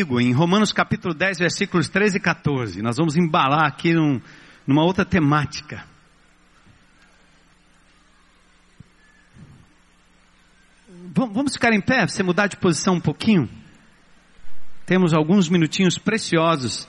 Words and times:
Comigo 0.00 0.18
em 0.18 0.32
Romanos 0.32 0.72
capítulo 0.72 1.12
10, 1.12 1.40
versículos 1.40 1.90
13 1.90 2.16
e 2.16 2.20
14. 2.20 2.80
Nós 2.80 2.96
vamos 2.96 3.18
embalar 3.18 3.66
aqui 3.66 3.92
num, 3.92 4.18
numa 4.66 4.82
outra 4.82 5.04
temática. 5.04 5.84
Vamos 11.14 11.52
ficar 11.52 11.74
em 11.74 11.82
pé, 11.82 12.06
você 12.06 12.22
mudar 12.22 12.46
de 12.46 12.56
posição 12.56 12.94
um 12.94 13.00
pouquinho? 13.00 13.46
Temos 14.86 15.12
alguns 15.12 15.50
minutinhos 15.50 15.98
preciosos. 15.98 16.88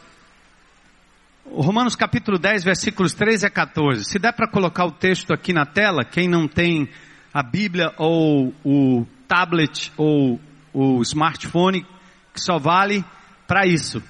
Romanos 1.45 1.97
capítulo 1.97 2.39
10, 2.39 2.63
versículos 2.63 3.13
13 3.13 3.45
a 3.45 3.49
14. 3.49 4.05
Se 4.05 4.19
der 4.19 4.31
para 4.31 4.49
colocar 4.49 4.85
o 4.85 4.91
texto 4.91 5.33
aqui 5.33 5.51
na 5.51 5.65
tela, 5.65 6.05
quem 6.05 6.29
não 6.29 6.47
tem 6.47 6.87
a 7.33 7.43
Bíblia 7.43 7.93
ou 7.97 8.53
o 8.63 9.05
tablet 9.27 9.91
ou 9.97 10.39
o 10.73 11.01
smartphone, 11.01 11.85
que 12.33 12.41
só 12.41 12.57
vale 12.57 13.03
para 13.47 13.65
isso. 13.65 14.01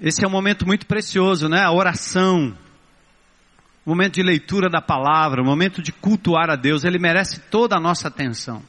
Esse 0.00 0.24
é 0.24 0.28
um 0.28 0.30
momento 0.30 0.66
muito 0.66 0.86
precioso, 0.86 1.48
né? 1.48 1.62
A 1.62 1.72
oração, 1.72 2.56
o 3.86 3.90
momento 3.90 4.14
de 4.14 4.22
leitura 4.22 4.68
da 4.68 4.80
palavra, 4.80 5.42
o 5.42 5.44
momento 5.44 5.82
de 5.82 5.92
cultuar 5.92 6.50
a 6.50 6.56
Deus, 6.56 6.84
ele 6.84 6.98
merece 6.98 7.40
toda 7.50 7.76
a 7.76 7.80
nossa 7.80 8.08
atenção. 8.08 8.62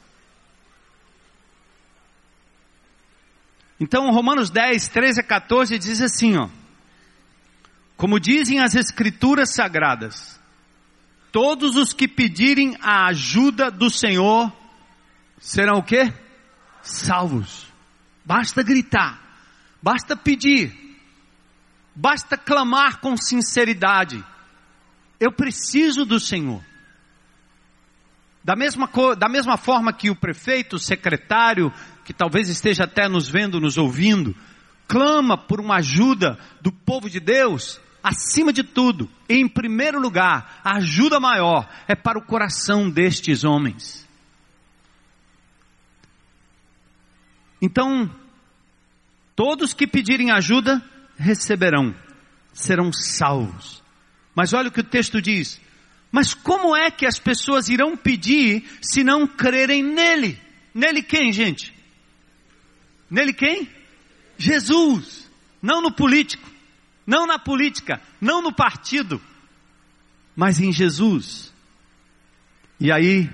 Então, 3.78 4.10
Romanos 4.10 4.50
10, 4.50 4.88
13 4.88 5.20
a 5.20 5.24
14 5.24 5.78
diz 5.78 6.00
assim, 6.00 6.36
ó. 6.36 6.48
Como 7.96 8.20
dizem 8.20 8.60
as 8.60 8.74
escrituras 8.74 9.54
sagradas, 9.54 10.38
todos 11.32 11.76
os 11.76 11.92
que 11.92 12.06
pedirem 12.06 12.76
a 12.80 13.06
ajuda 13.06 13.70
do 13.70 13.90
Senhor 13.90 14.52
serão 15.38 15.78
o 15.78 15.82
quê? 15.82 16.12
Salvos. 16.86 17.66
Basta 18.24 18.62
gritar, 18.62 19.20
basta 19.82 20.16
pedir, 20.16 20.74
basta 21.94 22.36
clamar 22.36 23.00
com 23.00 23.16
sinceridade. 23.16 24.24
Eu 25.18 25.32
preciso 25.32 26.04
do 26.04 26.18
Senhor. 26.18 26.62
Da 28.42 28.54
mesma, 28.54 28.88
da 29.18 29.28
mesma 29.28 29.56
forma 29.56 29.92
que 29.92 30.10
o 30.10 30.16
prefeito, 30.16 30.76
o 30.76 30.78
secretário, 30.78 31.72
que 32.04 32.12
talvez 32.12 32.48
esteja 32.48 32.84
até 32.84 33.08
nos 33.08 33.28
vendo, 33.28 33.60
nos 33.60 33.76
ouvindo, 33.76 34.34
clama 34.86 35.36
por 35.36 35.60
uma 35.60 35.76
ajuda 35.76 36.38
do 36.60 36.70
povo 36.70 37.10
de 37.10 37.18
Deus, 37.18 37.80
acima 38.02 38.52
de 38.52 38.62
tudo, 38.62 39.10
em 39.28 39.48
primeiro 39.48 40.00
lugar, 40.00 40.60
a 40.62 40.76
ajuda 40.76 41.18
maior 41.18 41.68
é 41.88 41.96
para 41.96 42.18
o 42.18 42.24
coração 42.24 42.88
destes 42.88 43.42
homens. 43.42 44.05
Então, 47.60 48.10
todos 49.34 49.72
que 49.72 49.86
pedirem 49.86 50.30
ajuda 50.30 50.82
receberão, 51.16 51.94
serão 52.52 52.92
salvos. 52.92 53.82
Mas 54.34 54.52
olha 54.52 54.68
o 54.68 54.72
que 54.72 54.80
o 54.80 54.84
texto 54.84 55.20
diz: 55.22 55.60
mas 56.10 56.34
como 56.34 56.76
é 56.76 56.90
que 56.90 57.06
as 57.06 57.18
pessoas 57.18 57.68
irão 57.68 57.96
pedir 57.96 58.64
se 58.80 59.02
não 59.02 59.26
crerem 59.26 59.82
nele? 59.82 60.40
Nele 60.74 61.02
quem, 61.02 61.32
gente? 61.32 61.74
Nele 63.10 63.32
quem? 63.32 63.68
Jesus. 64.38 65.26
Não 65.62 65.80
no 65.80 65.90
político, 65.90 66.48
não 67.06 67.26
na 67.26 67.38
política, 67.38 68.00
não 68.20 68.42
no 68.42 68.52
partido, 68.52 69.20
mas 70.36 70.60
em 70.60 70.70
Jesus. 70.70 71.52
E 72.78 72.92
aí 72.92 73.28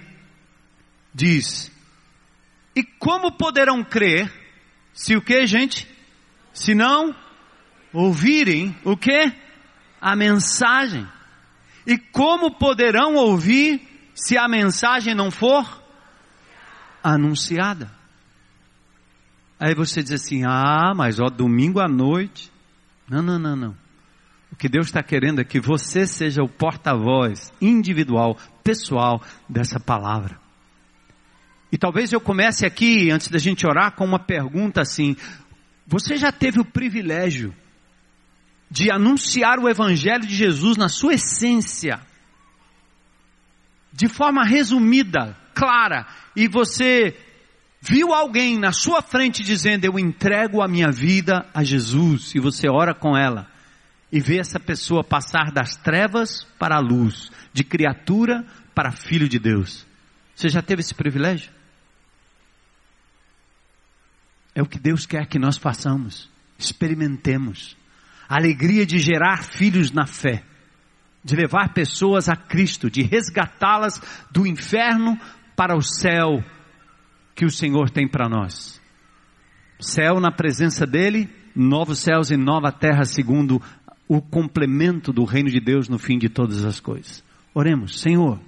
diz: 1.12 1.70
E 2.74 2.82
como 2.82 3.32
poderão 3.32 3.84
crer 3.84 4.32
se 4.92 5.16
o 5.16 5.22
que, 5.22 5.46
gente? 5.46 5.88
Se 6.52 6.74
não 6.74 7.14
ouvirem 7.92 8.76
o 8.84 8.96
que? 8.96 9.32
A 10.00 10.16
mensagem. 10.16 11.06
E 11.86 11.98
como 11.98 12.52
poderão 12.52 13.14
ouvir 13.14 14.10
se 14.14 14.36
a 14.36 14.48
mensagem 14.48 15.14
não 15.14 15.30
for 15.30 15.82
anunciada? 17.02 17.90
Aí 19.58 19.74
você 19.74 20.02
diz 20.02 20.12
assim: 20.12 20.44
ah, 20.44 20.92
mas 20.94 21.20
ó, 21.20 21.28
domingo 21.28 21.80
à 21.80 21.88
noite. 21.88 22.50
Não, 23.08 23.22
não, 23.22 23.38
não, 23.38 23.56
não. 23.56 23.76
O 24.50 24.56
que 24.56 24.68
Deus 24.68 24.86
está 24.86 25.02
querendo 25.02 25.40
é 25.40 25.44
que 25.44 25.60
você 25.60 26.06
seja 26.06 26.42
o 26.42 26.48
porta-voz 26.48 27.52
individual, 27.60 28.36
pessoal 28.62 29.22
dessa 29.48 29.80
palavra. 29.80 30.38
E 31.72 31.78
talvez 31.78 32.12
eu 32.12 32.20
comece 32.20 32.66
aqui, 32.66 33.10
antes 33.10 33.28
da 33.28 33.38
gente 33.38 33.66
orar, 33.66 33.92
com 33.92 34.04
uma 34.04 34.18
pergunta 34.18 34.82
assim: 34.82 35.16
Você 35.86 36.18
já 36.18 36.30
teve 36.30 36.60
o 36.60 36.64
privilégio 36.66 37.54
de 38.70 38.92
anunciar 38.92 39.58
o 39.58 39.66
Evangelho 39.66 40.26
de 40.26 40.34
Jesus 40.34 40.76
na 40.76 40.90
sua 40.90 41.14
essência, 41.14 41.98
de 43.90 44.06
forma 44.06 44.44
resumida, 44.44 45.34
clara, 45.54 46.06
e 46.36 46.46
você 46.46 47.16
viu 47.80 48.12
alguém 48.12 48.58
na 48.58 48.72
sua 48.72 49.00
frente 49.00 49.42
dizendo: 49.42 49.86
Eu 49.86 49.98
entrego 49.98 50.60
a 50.60 50.68
minha 50.68 50.92
vida 50.92 51.46
a 51.54 51.64
Jesus, 51.64 52.34
e 52.34 52.38
você 52.38 52.68
ora 52.68 52.94
com 52.94 53.16
ela, 53.16 53.50
e 54.12 54.20
vê 54.20 54.38
essa 54.38 54.60
pessoa 54.60 55.02
passar 55.02 55.50
das 55.50 55.74
trevas 55.76 56.46
para 56.58 56.76
a 56.76 56.80
luz, 56.80 57.30
de 57.50 57.64
criatura 57.64 58.44
para 58.74 58.92
filho 58.92 59.26
de 59.26 59.38
Deus. 59.38 59.86
Você 60.34 60.50
já 60.50 60.60
teve 60.60 60.80
esse 60.80 60.94
privilégio? 60.94 61.61
É 64.54 64.62
o 64.62 64.66
que 64.66 64.78
Deus 64.78 65.06
quer 65.06 65.26
que 65.26 65.38
nós 65.38 65.56
façamos, 65.56 66.30
experimentemos 66.58 67.76
a 68.28 68.36
alegria 68.36 68.86
de 68.86 68.98
gerar 68.98 69.42
filhos 69.42 69.90
na 69.90 70.06
fé, 70.06 70.42
de 71.24 71.36
levar 71.36 71.72
pessoas 71.72 72.28
a 72.28 72.37
Cristo, 72.37 72.90
de 72.90 73.02
resgatá-las 73.02 74.00
do 74.31 74.46
inferno 74.46 75.19
para 75.54 75.76
o 75.76 75.82
céu 75.82 76.43
que 77.34 77.44
o 77.44 77.50
Senhor 77.50 77.90
tem 77.90 78.08
para 78.08 78.28
nós. 78.28 78.81
Céu 79.78 80.20
na 80.20 80.31
presença 80.31 80.87
dEle, 80.87 81.28
novos 81.54 81.99
céus 81.99 82.31
e 82.31 82.37
nova 82.37 82.72
terra, 82.72 83.04
segundo 83.04 83.60
o 84.08 84.20
complemento 84.20 85.12
do 85.12 85.25
reino 85.25 85.50
de 85.50 85.60
Deus 85.60 85.88
no 85.88 85.99
fim 85.99 86.19
de 86.19 86.28
todas 86.28 86.64
as 86.64 86.81
coisas. 86.81 87.25
Oremos, 87.54 88.00
Senhor, 88.00 88.40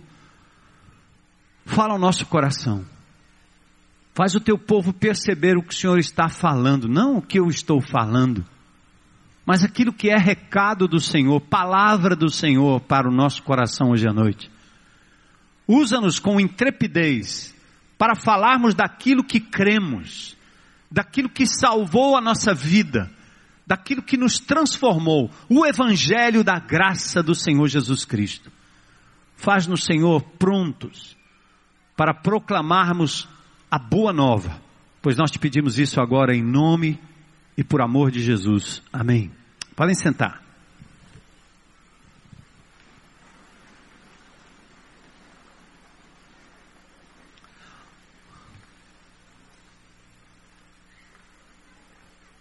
fala 1.65 1.93
ao 1.93 1.99
nosso 1.99 2.27
coração. 2.27 2.85
Faz 4.15 4.35
o 4.35 4.41
teu 4.41 4.57
povo 4.57 4.93
perceber 4.93 5.57
o 5.57 5.63
que 5.63 5.75
o 5.75 5.77
Senhor 5.77 5.99
está 5.99 6.29
falando, 6.29 6.89
não 6.89 7.17
o 7.17 7.23
que 7.23 7.39
eu 7.39 7.49
estou 7.49 7.81
falando 7.81 8.45
mas 9.47 9.63
aquilo 9.63 9.93
que 9.93 10.09
é 10.09 10.17
recado 10.17 10.89
do 10.89 10.99
Senhor, 10.99 11.39
palavra 11.41 12.17
do 12.17 12.31
Senhor 12.31 12.81
para 12.81 13.09
o 13.09 13.15
nosso 13.15 13.43
coração 13.43 13.91
hoje 13.91 14.09
à 14.09 14.13
noite. 14.13 14.51
Usa-nos 15.69 16.19
com 16.19 16.41
intrepidez 16.41 17.55
para 17.99 18.15
falarmos 18.15 18.75
daquilo 18.75 19.23
que 19.23 19.41
cremos, 19.41 20.37
daquilo 20.91 21.29
que 21.29 21.47
salvou 21.47 22.17
a 22.17 22.23
nossa 22.23 22.55
vida, 22.55 23.11
daquilo 23.67 24.03
que 24.03 24.17
nos 24.17 24.39
transformou, 24.39 25.31
o 25.49 25.67
Evangelho 25.67 26.43
da 26.43 26.59
graça 26.59 27.23
do 27.23 27.35
Senhor 27.35 27.69
Jesus 27.69 28.05
Cristo. 28.05 28.51
Faz-nos, 29.37 29.85
Senhor, 29.85 30.23
prontos 30.39 31.17
para 31.97 32.15
proclamarmos 32.15 33.29
a 33.75 33.79
boa 33.79 34.13
nova, 34.13 34.63
pois 35.03 35.17
nós 35.17 35.33
te 35.33 35.39
pedimos 35.41 35.81
isso 35.81 36.01
agora 36.01 36.33
em 36.33 36.45
nome 36.45 36.97
e 37.59 37.65
por 37.65 37.81
amor 37.81 38.13
de 38.13 38.23
Jesus. 38.23 38.81
Amém. 38.93 39.33
Podem 39.75 39.97
sentar. 39.97 40.41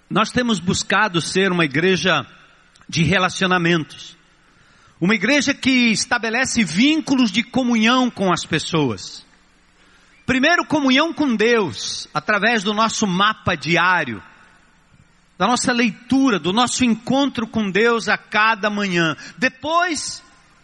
Nós 0.08 0.30
temos 0.30 0.60
buscado 0.60 1.20
ser 1.20 1.52
uma 1.52 1.66
igreja 1.66 2.28
de 2.88 3.02
relacionamentos. 3.02 4.16
Uma 5.02 5.16
igreja 5.16 5.52
que 5.52 5.90
estabelece 5.90 6.64
vínculos 6.64 7.32
de 7.32 7.42
comunhão 7.42 8.12
com 8.12 8.32
as 8.32 8.46
pessoas. 8.46 9.26
Primeiro, 10.26 10.66
comunhão 10.66 11.14
com 11.14 11.36
Deus, 11.36 12.08
através 12.14 12.64
do 12.64 12.74
nosso 12.74 13.06
mapa 13.06 13.56
diário 13.56 14.22
da 15.38 15.48
nossa 15.48 15.74
leitura, 15.74 16.40
do 16.40 16.54
nosso 16.54 16.86
encontro 16.86 17.48
com 17.48 17.70
Deus 17.70 18.08
a 18.08 18.18
cada 18.18 18.70
manhã. 18.70 19.16
Depois, 19.38 20.24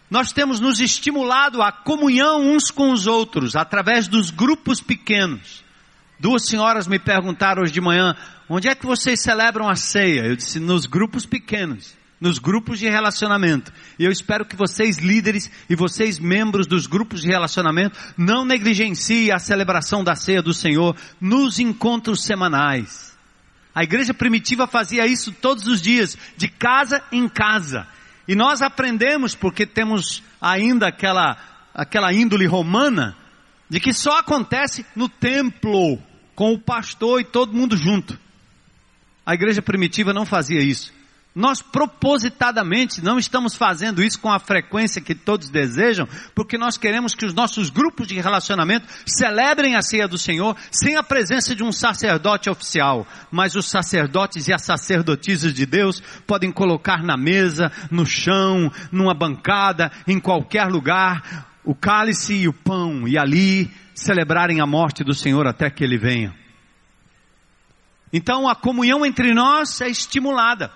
nós 0.10 0.32
temos 0.32 0.60
nos 0.60 0.80
estimulado 0.80 1.62
a 1.62 1.72
comunhão 1.72 2.42
uns 2.42 2.72
com 2.72 2.92
os 2.92 3.08
outros, 3.08 3.58
através 3.58 4.08
dos 4.08 4.30
grupos 4.32 4.80
pequenos. 4.80 5.64
Duas 6.20 6.46
senhoras 6.46 6.88
me 6.88 7.00
perguntaram 7.00 7.64
hoje 7.64 7.74
de 7.74 7.82
manhã, 7.82 8.16
onde 8.48 8.68
é 8.70 8.76
que 8.76 8.86
vocês 8.86 9.22
celebram 9.22 9.68
a 9.68 9.76
ceia? 9.76 10.26
Eu 10.26 10.36
disse, 10.36 10.60
nos 10.60 10.86
grupos 10.86 11.26
pequenos. 11.26 11.99
Nos 12.20 12.38
grupos 12.38 12.80
de 12.80 12.90
relacionamento. 12.90 13.72
E 13.98 14.04
eu 14.04 14.12
espero 14.12 14.46
que 14.46 14.56
vocês, 14.56 14.98
líderes 14.98 15.50
e 15.70 15.76
vocês, 15.76 16.20
membros 16.20 16.68
dos 16.68 16.86
grupos 16.86 17.22
de 17.22 17.28
relacionamento, 17.28 17.98
não 18.18 18.44
negligenciem 18.44 19.32
a 19.32 19.40
celebração 19.40 20.04
da 20.04 20.16
ceia 20.16 20.42
do 20.42 20.54
Senhor 20.54 20.96
nos 21.20 21.60
encontros 21.60 22.24
semanais. 22.24 23.18
A 23.74 23.84
igreja 23.84 24.14
primitiva 24.14 24.68
fazia 24.68 25.06
isso 25.06 25.32
todos 25.32 25.66
os 25.68 25.82
dias, 25.82 26.18
de 26.36 26.48
casa 26.48 27.02
em 27.12 27.30
casa. 27.30 27.88
E 28.28 28.36
nós 28.36 28.62
aprendemos, 28.62 29.36
porque 29.36 29.66
temos 29.66 30.22
ainda 30.42 30.88
aquela, 30.88 31.38
aquela 31.74 32.12
índole 32.14 32.46
romana, 32.46 33.16
de 33.70 33.80
que 33.80 33.94
só 33.94 34.20
acontece 34.20 34.86
no 34.96 35.08
templo, 35.08 36.00
com 36.36 36.54
o 36.54 36.60
pastor 36.60 37.22
e 37.22 37.24
todo 37.24 37.54
mundo 37.54 37.78
junto. 37.78 38.20
A 39.26 39.34
igreja 39.34 39.62
primitiva 39.62 40.12
não 40.12 40.26
fazia 40.26 40.62
isso. 40.62 40.99
Nós 41.40 41.62
propositadamente 41.62 43.02
não 43.02 43.18
estamos 43.18 43.56
fazendo 43.56 44.04
isso 44.04 44.20
com 44.20 44.30
a 44.30 44.40
frequência 44.40 45.02
que 45.02 45.16
todos 45.16 45.50
desejam, 45.50 46.06
porque 46.36 46.58
nós 46.58 46.78
queremos 46.78 47.16
que 47.16 47.26
os 47.26 47.34
nossos 47.34 47.70
grupos 47.70 48.10
de 48.10 48.20
relacionamento 48.20 48.86
celebrem 49.06 49.74
a 49.78 49.82
ceia 49.82 50.06
do 50.06 50.18
Senhor 50.18 50.58
sem 50.70 50.98
a 50.98 51.02
presença 51.02 51.56
de 51.56 51.64
um 51.64 51.72
sacerdote 51.72 52.50
oficial. 52.50 53.08
Mas 53.32 53.56
os 53.56 53.70
sacerdotes 53.70 54.50
e 54.50 54.54
as 54.54 54.66
sacerdotisas 54.66 55.54
de 55.54 55.66
Deus 55.66 56.04
podem 56.28 56.52
colocar 56.52 57.02
na 57.02 57.16
mesa, 57.16 57.72
no 57.90 58.06
chão, 58.06 58.70
numa 58.92 59.14
bancada, 59.14 59.94
em 60.06 60.20
qualquer 60.20 60.66
lugar, 60.66 61.48
o 61.64 61.74
cálice 61.74 62.34
e 62.34 62.50
o 62.50 62.54
pão, 62.54 63.08
e 63.08 63.18
ali 63.18 63.72
celebrarem 63.96 64.60
a 64.60 64.68
morte 64.68 65.06
do 65.06 65.14
Senhor 65.14 65.48
até 65.48 65.70
que 65.70 65.86
ele 65.86 65.98
venha. 65.98 66.36
Então 68.12 68.46
a 68.46 68.56
comunhão 68.56 69.06
entre 69.06 69.34
nós 69.34 69.80
é 69.80 69.88
estimulada. 69.88 70.70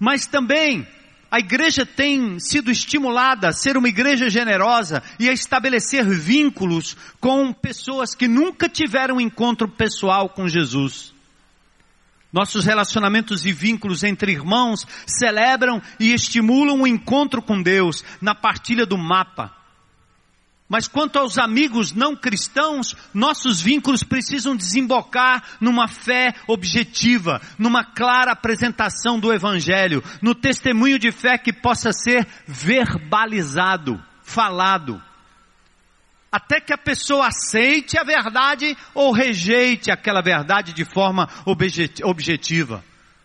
Mas 0.00 0.26
também 0.26 0.88
a 1.30 1.38
igreja 1.38 1.84
tem 1.84 2.40
sido 2.40 2.70
estimulada 2.70 3.48
a 3.48 3.52
ser 3.52 3.76
uma 3.76 3.88
igreja 3.88 4.30
generosa 4.30 5.02
e 5.18 5.28
a 5.28 5.32
estabelecer 5.32 6.04
vínculos 6.04 6.96
com 7.20 7.52
pessoas 7.52 8.14
que 8.14 8.26
nunca 8.26 8.68
tiveram 8.68 9.20
encontro 9.20 9.68
pessoal 9.68 10.30
com 10.30 10.48
Jesus. 10.48 11.12
Nossos 12.32 12.64
relacionamentos 12.64 13.44
e 13.44 13.52
vínculos 13.52 14.02
entre 14.02 14.32
irmãos 14.32 14.86
celebram 15.06 15.82
e 15.98 16.12
estimulam 16.14 16.80
o 16.80 16.86
encontro 16.86 17.42
com 17.42 17.60
Deus 17.60 18.04
na 18.20 18.34
partilha 18.34 18.86
do 18.86 18.96
mapa, 18.96 19.54
mas 20.70 20.86
quanto 20.86 21.18
aos 21.18 21.36
amigos 21.36 21.92
não 21.92 22.14
cristãos, 22.14 22.94
nossos 23.12 23.60
vínculos 23.60 24.04
precisam 24.04 24.54
desembocar 24.54 25.42
numa 25.60 25.88
fé 25.88 26.32
objetiva, 26.46 27.42
numa 27.58 27.84
clara 27.84 28.30
apresentação 28.30 29.18
do 29.18 29.32
Evangelho, 29.32 30.00
no 30.22 30.32
testemunho 30.32 30.96
de 30.96 31.10
fé 31.10 31.36
que 31.36 31.52
possa 31.52 31.92
ser 31.92 32.24
verbalizado, 32.46 34.00
falado. 34.22 35.02
Até 36.30 36.60
que 36.60 36.72
a 36.72 36.78
pessoa 36.78 37.26
aceite 37.26 37.98
a 37.98 38.04
verdade 38.04 38.76
ou 38.94 39.10
rejeite 39.10 39.90
aquela 39.90 40.22
verdade 40.22 40.72
de 40.72 40.84
forma 40.84 41.28
objetiva. 41.44 42.84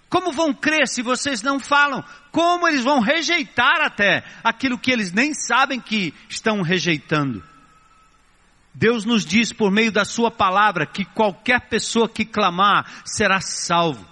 Como 0.10 0.32
vão 0.32 0.54
crer 0.54 0.88
se 0.88 1.02
vocês 1.02 1.42
não 1.42 1.60
falam? 1.60 2.04
Como 2.32 2.68
eles 2.68 2.84
vão 2.84 3.00
rejeitar 3.00 3.82
até 3.82 4.24
aquilo 4.44 4.78
que 4.78 4.92
eles 4.92 5.12
nem 5.12 5.34
sabem 5.34 5.80
que 5.80 6.14
estão 6.30 6.62
rejeitando? 6.62 7.44
Deus 8.74 9.06
nos 9.06 9.26
diz 9.26 9.54
por 9.54 9.72
meio 9.72 9.92
da 9.92 10.04
Sua 10.04 10.30
palavra 10.30 10.86
que 10.86 11.06
qualquer 11.06 11.62
pessoa 11.70 12.10
que 12.10 12.26
clamar 12.26 12.86
será 13.06 13.40
salvo. 13.40 14.06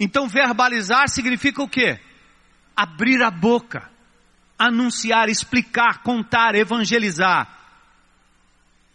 Então, 0.00 0.28
verbalizar 0.28 1.08
significa 1.08 1.62
o 1.62 1.68
quê? 1.68 2.00
Abrir 2.76 3.22
a 3.22 3.30
boca, 3.30 3.90
anunciar, 4.58 5.28
explicar, 5.28 6.02
contar, 6.02 6.54
evangelizar. 6.54 7.48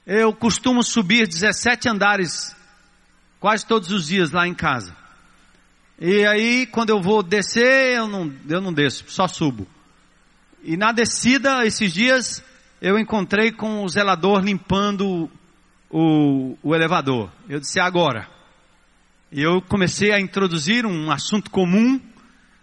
Eu 0.05 0.33
costumo 0.33 0.83
subir 0.83 1.27
17 1.27 1.89
andares 1.89 2.55
quase 3.39 3.65
todos 3.65 3.89
os 3.91 4.07
dias 4.07 4.31
lá 4.31 4.47
em 4.47 4.53
casa. 4.53 5.02
E 6.05 6.25
aí, 6.25 6.65
quando 6.65 6.89
eu 6.89 7.01
vou 7.01 7.23
descer, 7.23 7.95
eu 7.95 8.09
não, 8.09 8.29
eu 8.49 8.59
não 8.59 8.73
desço, 8.73 9.05
só 9.07 9.25
subo. 9.25 9.65
E 10.61 10.75
na 10.75 10.91
descida, 10.91 11.65
esses 11.65 11.93
dias, 11.93 12.43
eu 12.81 12.99
encontrei 12.99 13.53
com 13.53 13.85
o 13.85 13.87
zelador 13.87 14.43
limpando 14.43 15.31
o, 15.89 16.57
o 16.61 16.75
elevador. 16.75 17.31
Eu 17.47 17.57
disse, 17.57 17.79
agora. 17.79 18.27
E 19.31 19.41
eu 19.41 19.61
comecei 19.61 20.11
a 20.11 20.19
introduzir 20.19 20.85
um 20.85 21.09
assunto 21.09 21.49
comum 21.49 22.01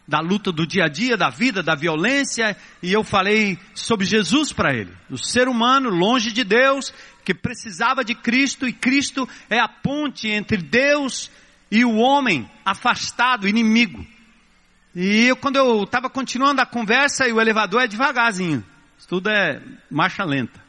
da 0.06 0.20
luta 0.20 0.52
do 0.52 0.66
dia 0.66 0.84
a 0.84 0.88
dia, 0.88 1.16
da 1.16 1.30
vida, 1.30 1.62
da 1.62 1.74
violência, 1.74 2.54
e 2.82 2.92
eu 2.92 3.02
falei 3.02 3.58
sobre 3.74 4.04
Jesus 4.04 4.52
para 4.52 4.74
ele. 4.74 4.92
O 5.08 5.16
ser 5.16 5.48
humano 5.48 5.88
longe 5.88 6.30
de 6.30 6.44
Deus, 6.44 6.92
que 7.24 7.32
precisava 7.32 8.04
de 8.04 8.14
Cristo, 8.14 8.68
e 8.68 8.72
Cristo 8.74 9.26
é 9.48 9.58
a 9.58 9.68
ponte 9.68 10.28
entre 10.28 10.58
Deus 10.58 11.30
e 11.30 11.40
o 11.84 11.96
homem 11.96 12.50
afastado, 12.64 13.48
inimigo. 13.48 14.04
E 14.94 15.26
eu, 15.26 15.36
quando 15.36 15.56
eu 15.56 15.84
estava 15.84 16.10
continuando 16.10 16.60
a 16.60 16.66
conversa, 16.66 17.28
e 17.28 17.32
o 17.32 17.40
elevador 17.40 17.82
é 17.82 17.86
devagarzinho, 17.86 18.64
isso 18.98 19.06
tudo 19.06 19.30
é 19.30 19.62
marcha 19.88 20.24
lenta. 20.24 20.60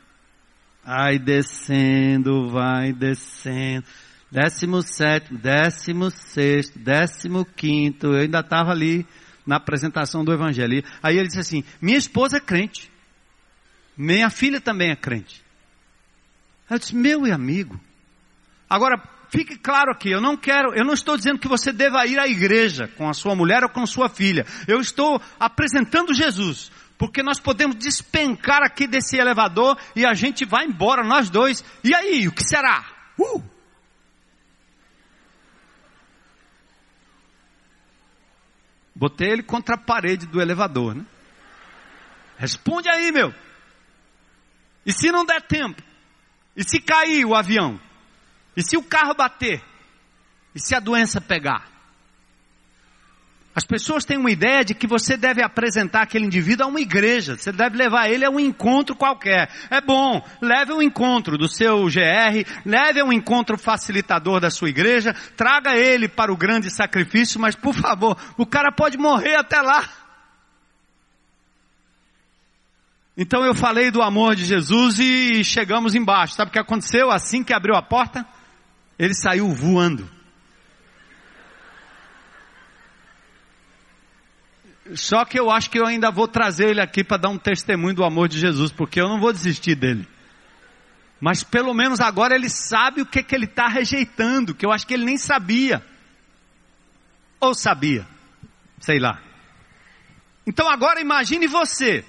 Vai 0.85 1.17
descendo, 1.17 2.49
vai 2.49 2.93
descendo. 2.93 3.85
Décimo 4.31 4.81
sétimo, 4.81 5.37
décimo 5.37 6.09
sexto, 6.09 6.79
décimo 6.79 7.43
quinto. 7.43 8.07
Eu 8.07 8.21
ainda 8.21 8.39
estava 8.39 8.71
ali 8.71 9.05
na 9.45 9.57
apresentação 9.57 10.23
do 10.23 10.31
evangelho. 10.31 10.83
Aí 11.03 11.17
ele 11.17 11.27
disse 11.27 11.39
assim: 11.39 11.63
Minha 11.81 11.97
esposa 11.97 12.37
é 12.37 12.39
crente. 12.39 12.89
Minha 13.97 14.29
filha 14.29 14.61
também 14.61 14.89
é 14.89 14.95
crente. 14.95 15.43
Eu 16.69 16.79
disse: 16.79 16.95
Meu 16.95 17.25
amigo. 17.31 17.79
Agora, 18.69 19.03
fique 19.31 19.57
claro 19.57 19.91
aqui, 19.91 20.11
eu 20.11 20.21
não 20.21 20.35
quero, 20.35 20.75
eu 20.75 20.85
não 20.85 20.93
estou 20.93 21.15
dizendo 21.15 21.39
que 21.39 21.47
você 21.47 21.71
deva 21.71 22.05
ir 22.05 22.19
à 22.19 22.27
igreja 22.27 22.89
com 22.97 23.09
a 23.09 23.13
sua 23.13 23.33
mulher 23.33 23.63
ou 23.63 23.69
com 23.69 23.85
sua 23.85 24.09
filha. 24.09 24.45
Eu 24.67 24.79
estou 24.79 25.21
apresentando 25.39 26.13
Jesus. 26.13 26.71
Porque 26.97 27.23
nós 27.23 27.39
podemos 27.39 27.77
despencar 27.77 28.61
aqui 28.61 28.85
desse 28.85 29.17
elevador 29.17 29.75
e 29.95 30.05
a 30.05 30.13
gente 30.13 30.45
vai 30.45 30.65
embora, 30.65 31.03
nós 31.03 31.31
dois. 31.31 31.63
E 31.83 31.95
aí, 31.95 32.27
o 32.27 32.31
que 32.31 32.43
será? 32.43 32.85
Uh! 33.17 33.41
Botei 38.93 39.31
ele 39.31 39.41
contra 39.41 39.73
a 39.73 39.79
parede 39.79 40.27
do 40.27 40.39
elevador, 40.39 40.93
né? 40.93 41.03
Responde 42.37 42.87
aí, 42.87 43.11
meu. 43.11 43.33
E 44.85 44.93
se 44.93 45.11
não 45.11 45.25
der 45.25 45.41
tempo? 45.41 45.81
E 46.55 46.63
se 46.63 46.79
cair 46.79 47.25
o 47.25 47.33
avião? 47.33 47.79
E 48.55 48.63
se 48.63 48.77
o 48.77 48.83
carro 48.83 49.13
bater? 49.13 49.63
E 50.53 50.59
se 50.59 50.75
a 50.75 50.79
doença 50.79 51.21
pegar? 51.21 51.71
As 53.53 53.65
pessoas 53.65 54.05
têm 54.05 54.17
uma 54.17 54.31
ideia 54.31 54.63
de 54.63 54.73
que 54.73 54.87
você 54.87 55.17
deve 55.17 55.43
apresentar 55.43 56.03
aquele 56.03 56.25
indivíduo 56.25 56.65
a 56.65 56.69
uma 56.69 56.79
igreja, 56.79 57.35
você 57.35 57.51
deve 57.51 57.75
levar 57.75 58.09
ele 58.09 58.23
a 58.23 58.29
um 58.29 58.39
encontro 58.39 58.95
qualquer. 58.95 59.49
É 59.69 59.81
bom, 59.81 60.25
leve 60.41 60.71
um 60.71 60.81
encontro 60.81 61.37
do 61.37 61.49
seu 61.49 61.83
GR, 61.85 62.45
leve 62.65 63.03
um 63.03 63.11
encontro 63.11 63.57
facilitador 63.57 64.39
da 64.39 64.49
sua 64.49 64.69
igreja, 64.69 65.13
traga 65.35 65.75
ele 65.75 66.07
para 66.07 66.31
o 66.31 66.37
grande 66.37 66.69
sacrifício, 66.69 67.41
mas 67.41 67.53
por 67.53 67.73
favor, 67.73 68.17
o 68.37 68.45
cara 68.45 68.71
pode 68.71 68.97
morrer 68.97 69.35
até 69.35 69.61
lá. 69.61 69.83
Então 73.17 73.43
eu 73.43 73.53
falei 73.53 73.91
do 73.91 74.01
amor 74.01 74.33
de 74.33 74.45
Jesus 74.45 74.97
e 74.97 75.43
chegamos 75.43 75.93
embaixo. 75.93 76.35
Sabe 76.35 76.49
o 76.49 76.51
que 76.53 76.59
aconteceu? 76.59 77.11
Assim 77.11 77.43
que 77.43 77.53
abriu 77.53 77.75
a 77.75 77.81
porta, 77.81 78.25
ele 79.01 79.15
saiu 79.15 79.49
voando. 79.49 80.07
Só 84.93 85.25
que 85.25 85.39
eu 85.39 85.49
acho 85.49 85.71
que 85.71 85.79
eu 85.79 85.87
ainda 85.87 86.11
vou 86.11 86.27
trazer 86.27 86.69
ele 86.69 86.81
aqui 86.81 87.03
para 87.03 87.17
dar 87.17 87.29
um 87.29 87.37
testemunho 87.37 87.95
do 87.95 88.03
amor 88.03 88.27
de 88.27 88.37
Jesus, 88.37 88.71
porque 88.71 89.01
eu 89.01 89.09
não 89.09 89.19
vou 89.19 89.33
desistir 89.33 89.73
dele. 89.73 90.07
Mas 91.19 91.43
pelo 91.43 91.73
menos 91.73 91.99
agora 91.99 92.35
ele 92.35 92.47
sabe 92.47 93.01
o 93.01 93.05
que, 93.05 93.23
que 93.23 93.33
ele 93.33 93.45
está 93.45 93.67
rejeitando, 93.67 94.53
que 94.53 94.63
eu 94.63 94.71
acho 94.71 94.85
que 94.85 94.93
ele 94.93 95.05
nem 95.05 95.17
sabia. 95.17 95.83
Ou 97.39 97.55
sabia, 97.55 98.05
sei 98.79 98.99
lá. 98.99 99.19
Então 100.45 100.69
agora 100.69 101.01
imagine 101.01 101.47
você, 101.47 102.05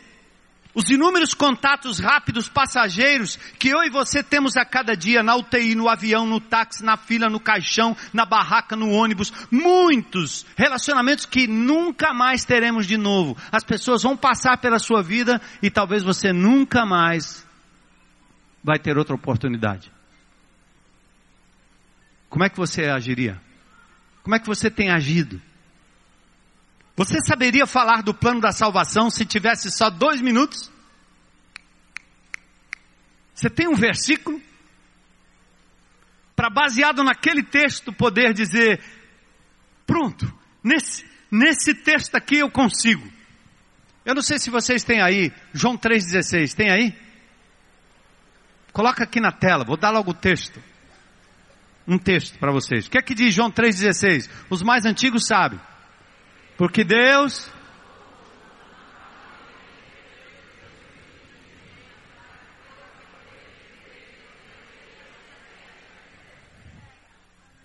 os 0.74 0.88
inúmeros 0.88 1.34
contatos 1.34 1.98
rápidos 1.98 2.48
passageiros 2.48 3.36
que 3.58 3.68
eu 3.68 3.82
e 3.84 3.90
você 3.90 4.22
temos 4.22 4.56
a 4.56 4.64
cada 4.64 4.96
dia 4.96 5.22
na 5.22 5.36
UTI, 5.36 5.74
no 5.74 5.88
avião, 5.88 6.26
no 6.26 6.40
táxi, 6.40 6.82
na 6.82 6.96
fila, 6.96 7.28
no 7.28 7.38
caixão, 7.38 7.96
na 8.12 8.24
barraca, 8.24 8.74
no 8.74 8.90
ônibus, 8.90 9.32
muitos 9.50 10.46
relacionamentos 10.56 11.26
que 11.26 11.46
nunca 11.46 12.14
mais 12.14 12.44
teremos 12.44 12.86
de 12.86 12.96
novo. 12.96 13.36
As 13.50 13.62
pessoas 13.62 14.02
vão 14.02 14.16
passar 14.16 14.58
pela 14.58 14.78
sua 14.78 15.02
vida 15.02 15.40
e 15.62 15.70
talvez 15.70 16.02
você 16.02 16.32
nunca 16.32 16.86
mais 16.86 17.46
vai 18.64 18.78
ter 18.78 18.96
outra 18.96 19.14
oportunidade. 19.14 19.92
Como 22.30 22.44
é 22.44 22.48
que 22.48 22.56
você 22.56 22.84
agiria? 22.84 23.38
Como 24.22 24.34
é 24.34 24.38
que 24.38 24.46
você 24.46 24.70
tem 24.70 24.90
agido? 24.90 25.40
Você 26.96 27.18
saberia 27.26 27.66
falar 27.66 28.02
do 28.02 28.12
plano 28.12 28.40
da 28.40 28.52
salvação 28.52 29.08
se 29.08 29.24
tivesse 29.24 29.70
só 29.70 29.88
dois 29.88 30.20
minutos? 30.20 30.70
Você 33.34 33.48
tem 33.48 33.66
um 33.66 33.74
versículo 33.74 34.40
para 36.36 36.50
baseado 36.50 37.02
naquele 37.02 37.42
texto 37.42 37.92
poder 37.92 38.34
dizer, 38.34 38.82
pronto, 39.86 40.32
nesse, 40.62 41.04
nesse 41.30 41.74
texto 41.74 42.14
aqui 42.14 42.38
eu 42.38 42.50
consigo. 42.50 43.10
Eu 44.04 44.14
não 44.14 44.22
sei 44.22 44.38
se 44.38 44.50
vocês 44.50 44.84
têm 44.84 45.00
aí, 45.00 45.32
João 45.52 45.78
3,16, 45.78 46.54
tem 46.54 46.70
aí? 46.70 46.94
Coloca 48.72 49.04
aqui 49.04 49.20
na 49.20 49.32
tela, 49.32 49.64
vou 49.64 49.76
dar 49.76 49.90
logo 49.90 50.10
o 50.10 50.14
texto. 50.14 50.62
Um 51.86 51.98
texto 51.98 52.38
para 52.38 52.52
vocês. 52.52 52.86
O 52.86 52.90
que 52.90 52.98
é 52.98 53.02
que 53.02 53.14
diz 53.14 53.34
João 53.34 53.50
3,16? 53.50 54.30
Os 54.50 54.62
mais 54.62 54.84
antigos 54.84 55.26
sabem. 55.26 55.60
Porque 56.62 56.84
Deus. 56.84 57.50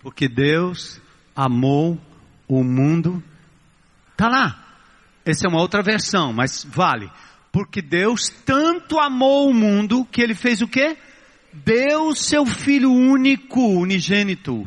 Porque 0.02 0.28
Deus 0.28 1.00
amou 1.36 1.96
o 2.48 2.64
mundo. 2.64 3.22
Está 4.10 4.26
lá. 4.26 4.64
Essa 5.24 5.46
é 5.46 5.48
uma 5.48 5.60
outra 5.60 5.80
versão, 5.80 6.32
mas 6.32 6.64
vale. 6.64 7.08
Porque 7.52 7.80
Deus 7.80 8.28
tanto 8.44 8.98
amou 8.98 9.48
o 9.48 9.54
mundo 9.54 10.04
que 10.06 10.20
ele 10.20 10.34
fez 10.34 10.60
o 10.60 10.66
quê? 10.66 10.96
Deu 11.52 12.16
seu 12.16 12.44
filho 12.44 12.90
único, 12.90 13.60
unigênito, 13.60 14.66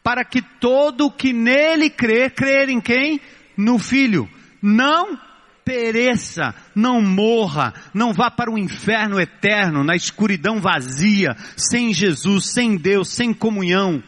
para 0.00 0.24
que 0.24 0.40
todo 0.40 1.10
que 1.10 1.32
nele 1.32 1.90
crê, 1.90 2.30
crer 2.30 2.68
em 2.68 2.80
quem? 2.80 3.20
No 3.56 3.78
filho, 3.78 4.28
não 4.60 5.18
pereça, 5.64 6.54
não 6.74 7.00
morra, 7.00 7.72
não 7.92 8.12
vá 8.12 8.30
para 8.30 8.50
o 8.50 8.58
inferno 8.58 9.18
eterno, 9.18 9.82
na 9.82 9.96
escuridão 9.96 10.60
vazia, 10.60 11.34
sem 11.56 11.92
Jesus, 11.92 12.52
sem 12.52 12.76
Deus, 12.76 13.08
sem 13.08 13.32
comunhão, 13.32 14.02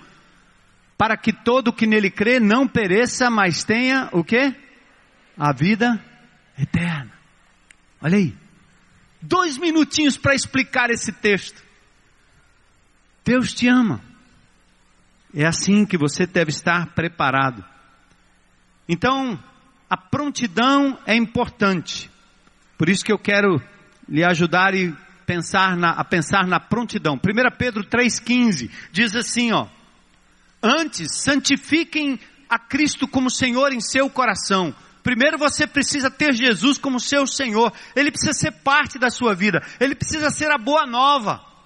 para 0.99 1.17
que 1.17 1.33
todo 1.33 1.73
que 1.73 1.87
nele 1.87 2.11
crê 2.11 2.38
não 2.38 2.69
pereça, 2.69 3.31
mas 3.31 3.65
tenha 3.65 4.09
o 4.12 4.23
quê? 4.23 4.55
A 5.37 5.53
vida 5.53 6.03
eterna. 6.59 7.12
Olha 8.00 8.19
aí. 8.19 8.35
Dois 9.21 9.59
minutinhos 9.59 10.17
para 10.17 10.35
explicar 10.35 10.91
esse 10.91 11.12
texto. 11.12 11.62
Deus 13.25 13.53
te 13.53 13.67
ama. 13.67 14.00
É 15.35 15.45
assim 15.45 15.85
que 15.85 15.99
você 15.99 16.26
deve 16.26 16.50
estar 16.50 16.95
preparado. 16.95 17.65
Então, 18.88 19.38
a 19.88 19.97
prontidão 19.97 20.99
é 21.07 21.14
importante. 21.16 22.11
Por 22.78 22.88
isso 22.88 23.05
que 23.05 23.12
eu 23.12 23.19
quero 23.19 23.61
lhe 24.09 24.25
ajudar 24.25 24.75
e 24.75 24.95
pensar 25.25 25.76
na, 25.76 25.90
a 25.90 26.05
pensar 26.05 26.47
na 26.47 26.61
prontidão. 26.61 27.14
1 27.14 27.57
Pedro 27.57 27.85
3,15 27.85 28.71
diz 28.93 29.14
assim, 29.16 29.52
ó. 29.52 29.66
Antes, 30.62 31.16
santifiquem 31.16 32.19
a 32.49 32.59
Cristo 32.59 33.09
como 33.09 33.31
Senhor 33.31 33.73
em 33.73 33.81
seu 33.81 34.09
coração. 34.09 34.75
Primeiro 35.02 35.38
você 35.38 35.66
precisa 35.66 36.11
ter 36.11 36.33
Jesus 36.33 36.78
como 36.78 36.99
seu 37.00 37.26
Senhor. 37.26 37.73
Ele 37.95 38.11
precisa 38.11 38.33
ser 38.33 38.52
parte 38.52 38.99
da 38.99 39.11
sua 39.11 39.35
vida. 39.35 39.62
Ele 39.81 39.95
precisa 39.95 40.31
ser 40.31 40.50
a 40.50 40.59
boa 40.59 40.87
nova 40.87 41.57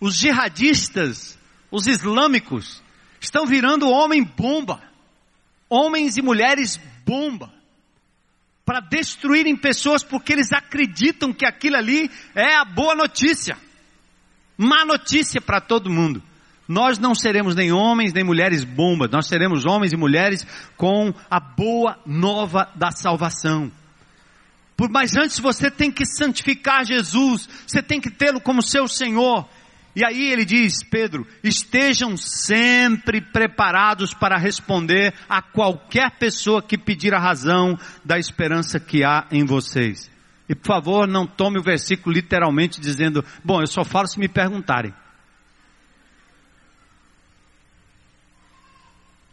os 0.00 0.14
jihadistas, 0.14 1.38
os 1.70 1.86
islâmicos, 1.86 2.82
estão 3.20 3.46
virando 3.46 3.88
homem 3.88 4.24
bomba, 4.24 4.80
homens 5.68 6.16
e 6.16 6.22
mulheres 6.22 6.80
bomba, 7.04 7.52
para 8.64 8.80
destruírem 8.80 9.56
pessoas 9.56 10.02
porque 10.02 10.32
eles 10.32 10.52
acreditam 10.52 11.32
que 11.32 11.46
aquilo 11.46 11.76
ali 11.76 12.10
é 12.34 12.56
a 12.56 12.64
boa 12.64 12.94
notícia, 12.94 13.56
má 14.56 14.84
notícia 14.84 15.40
para 15.40 15.60
todo 15.60 15.90
mundo. 15.90 16.22
Nós 16.68 17.00
não 17.00 17.16
seremos 17.16 17.56
nem 17.56 17.72
homens 17.72 18.12
nem 18.12 18.22
mulheres 18.22 18.62
bomba, 18.62 19.08
nós 19.08 19.26
seremos 19.26 19.66
homens 19.66 19.92
e 19.92 19.96
mulheres 19.96 20.46
com 20.76 21.12
a 21.28 21.40
boa 21.40 21.98
nova 22.06 22.70
da 22.76 22.92
salvação. 22.92 23.72
Mais 24.88 25.16
antes 25.16 25.38
você 25.38 25.70
tem 25.70 25.90
que 25.90 26.06
santificar 26.06 26.84
Jesus, 26.84 27.48
você 27.66 27.82
tem 27.82 28.00
que 28.00 28.10
tê-lo 28.10 28.40
como 28.40 28.62
seu 28.62 28.88
Senhor. 28.88 29.46
E 29.94 30.04
aí 30.04 30.30
ele 30.30 30.44
diz, 30.44 30.84
Pedro, 30.84 31.26
estejam 31.42 32.16
sempre 32.16 33.20
preparados 33.20 34.14
para 34.14 34.38
responder 34.38 35.12
a 35.28 35.42
qualquer 35.42 36.12
pessoa 36.12 36.62
que 36.62 36.78
pedir 36.78 37.12
a 37.12 37.18
razão 37.18 37.76
da 38.04 38.18
esperança 38.18 38.78
que 38.78 39.02
há 39.02 39.26
em 39.32 39.44
vocês. 39.44 40.10
E 40.48 40.54
por 40.54 40.66
favor, 40.66 41.08
não 41.08 41.26
tome 41.26 41.58
o 41.58 41.62
versículo 41.62 42.14
literalmente 42.14 42.80
dizendo, 42.80 43.24
bom, 43.44 43.60
eu 43.60 43.66
só 43.66 43.84
falo 43.84 44.06
se 44.06 44.18
me 44.18 44.28
perguntarem. 44.28 44.94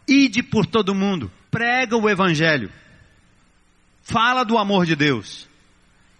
Ide 0.08 0.42
por 0.42 0.66
todo 0.66 0.96
mundo, 0.96 1.32
prega 1.52 1.98
o 1.98 2.10
evangelho, 2.10 2.72
fala 4.02 4.44
do 4.44 4.58
amor 4.58 4.86
de 4.86 4.96
Deus. 4.96 5.48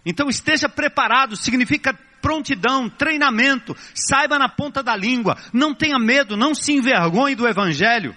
Então 0.04 0.28
esteja 0.28 0.68
preparado, 0.68 1.36
significa 1.36 1.98
prontidão, 2.20 2.88
treinamento, 2.88 3.76
saiba 3.94 4.38
na 4.38 4.48
ponta 4.48 4.82
da 4.82 4.96
língua, 4.96 5.36
não 5.52 5.74
tenha 5.74 5.98
medo, 5.98 6.36
não 6.36 6.54
se 6.54 6.72
envergonhe 6.72 7.34
do 7.34 7.46
Evangelho. 7.46 8.14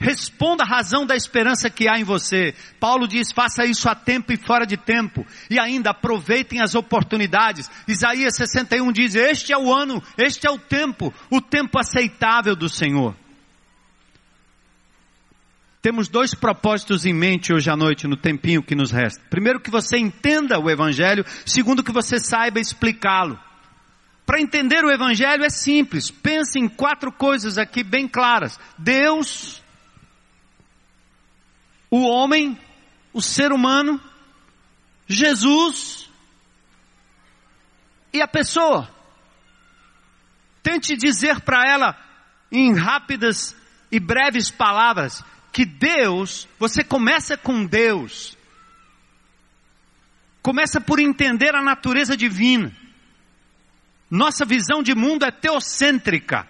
Responda 0.00 0.62
a 0.62 0.66
razão 0.66 1.04
da 1.04 1.16
esperança 1.16 1.68
que 1.68 1.88
há 1.88 1.98
em 1.98 2.04
você. 2.04 2.54
Paulo 2.78 3.08
diz: 3.08 3.32
faça 3.32 3.64
isso 3.64 3.88
a 3.88 3.96
tempo 3.96 4.32
e 4.32 4.36
fora 4.36 4.64
de 4.64 4.76
tempo. 4.76 5.26
E 5.50 5.58
ainda 5.58 5.90
aproveitem 5.90 6.60
as 6.60 6.76
oportunidades. 6.76 7.68
Isaías 7.86 8.36
61 8.36 8.92
diz: 8.92 9.16
Este 9.16 9.52
é 9.52 9.58
o 9.58 9.74
ano, 9.74 10.00
este 10.16 10.46
é 10.46 10.50
o 10.50 10.58
tempo, 10.58 11.12
o 11.28 11.40
tempo 11.40 11.80
aceitável 11.80 12.54
do 12.54 12.68
Senhor. 12.68 13.16
Temos 15.88 16.06
dois 16.06 16.34
propósitos 16.34 17.06
em 17.06 17.14
mente 17.14 17.50
hoje 17.50 17.70
à 17.70 17.74
noite, 17.74 18.06
no 18.06 18.14
tempinho 18.14 18.62
que 18.62 18.74
nos 18.74 18.90
resta. 18.90 19.24
Primeiro, 19.30 19.58
que 19.58 19.70
você 19.70 19.96
entenda 19.96 20.60
o 20.60 20.68
Evangelho. 20.68 21.24
Segundo, 21.46 21.82
que 21.82 21.90
você 21.90 22.20
saiba 22.20 22.60
explicá-lo. 22.60 23.40
Para 24.26 24.38
entender 24.38 24.84
o 24.84 24.90
Evangelho 24.90 25.42
é 25.42 25.48
simples. 25.48 26.10
Pense 26.10 26.58
em 26.58 26.68
quatro 26.68 27.10
coisas 27.10 27.56
aqui 27.56 27.82
bem 27.82 28.06
claras: 28.06 28.60
Deus, 28.76 29.62
o 31.90 32.06
homem, 32.06 32.60
o 33.10 33.22
ser 33.22 33.50
humano, 33.50 33.98
Jesus 35.06 36.10
e 38.12 38.20
a 38.20 38.28
pessoa. 38.28 38.90
Tente 40.62 40.98
dizer 40.98 41.40
para 41.40 41.66
ela, 41.66 41.96
em 42.52 42.74
rápidas 42.74 43.56
e 43.90 43.98
breves 43.98 44.50
palavras, 44.50 45.24
que 45.58 45.64
Deus, 45.64 46.46
você 46.56 46.84
começa 46.84 47.36
com 47.36 47.66
Deus. 47.66 48.38
Começa 50.40 50.80
por 50.80 51.00
entender 51.00 51.52
a 51.52 51.60
natureza 51.60 52.16
divina. 52.16 52.72
Nossa 54.08 54.44
visão 54.44 54.84
de 54.84 54.94
mundo 54.94 55.24
é 55.24 55.32
teocêntrica, 55.32 56.46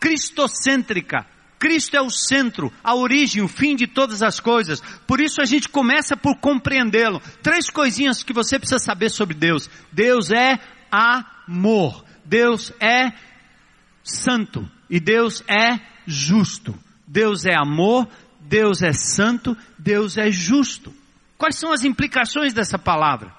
cristocêntrica. 0.00 1.24
Cristo 1.56 1.96
é 1.96 2.02
o 2.02 2.10
centro, 2.10 2.72
a 2.82 2.96
origem, 2.96 3.44
o 3.44 3.48
fim 3.48 3.76
de 3.76 3.86
todas 3.86 4.24
as 4.24 4.40
coisas. 4.40 4.80
Por 5.06 5.20
isso 5.20 5.40
a 5.40 5.44
gente 5.44 5.68
começa 5.68 6.16
por 6.16 6.36
compreendê-lo. 6.38 7.22
Três 7.44 7.70
coisinhas 7.70 8.24
que 8.24 8.32
você 8.32 8.58
precisa 8.58 8.80
saber 8.80 9.08
sobre 9.08 9.36
Deus. 9.36 9.70
Deus 9.92 10.32
é 10.32 10.58
amor. 10.90 12.04
Deus 12.24 12.72
é 12.80 13.12
santo. 14.02 14.68
E 14.90 14.98
Deus 14.98 15.44
é 15.46 15.78
justo. 16.04 16.76
Deus 17.14 17.46
é 17.46 17.54
amor, 17.54 18.08
Deus 18.40 18.82
é 18.82 18.92
santo, 18.92 19.56
Deus 19.78 20.18
é 20.18 20.32
justo. 20.32 20.92
Quais 21.38 21.54
são 21.56 21.70
as 21.70 21.84
implicações 21.84 22.52
dessa 22.52 22.76
palavra? 22.76 23.32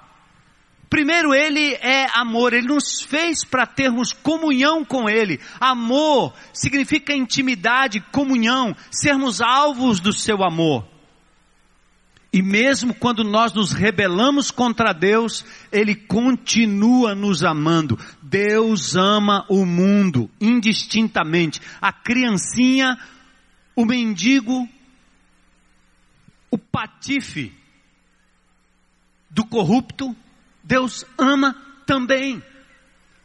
Primeiro, 0.89 1.33
Ele 1.33 1.73
é 1.73 2.07
amor, 2.17 2.53
Ele 2.53 2.67
nos 2.67 3.01
fez 3.01 3.43
para 3.43 3.65
termos 3.65 4.13
comunhão 4.13 4.85
com 4.85 5.09
Ele. 5.09 5.41
Amor 5.59 6.33
significa 6.53 7.13
intimidade, 7.13 7.99
comunhão, 8.13 8.73
sermos 8.89 9.41
alvos 9.41 9.99
do 9.99 10.13
Seu 10.13 10.41
amor. 10.41 10.87
E 12.31 12.41
mesmo 12.41 12.93
quando 12.93 13.25
nós 13.25 13.53
nos 13.53 13.73
rebelamos 13.73 14.51
contra 14.51 14.93
Deus, 14.93 15.43
Ele 15.69 15.95
continua 15.95 17.13
nos 17.13 17.43
amando. 17.43 17.99
Deus 18.21 18.95
ama 18.95 19.45
o 19.49 19.65
mundo 19.65 20.29
indistintamente. 20.39 21.61
A 21.81 21.91
criancinha 21.91 22.97
o 23.75 23.85
mendigo, 23.85 24.67
o 26.49 26.57
patife 26.57 27.53
do 29.29 29.45
corrupto, 29.45 30.15
Deus 30.63 31.05
ama 31.17 31.53
também 31.85 32.41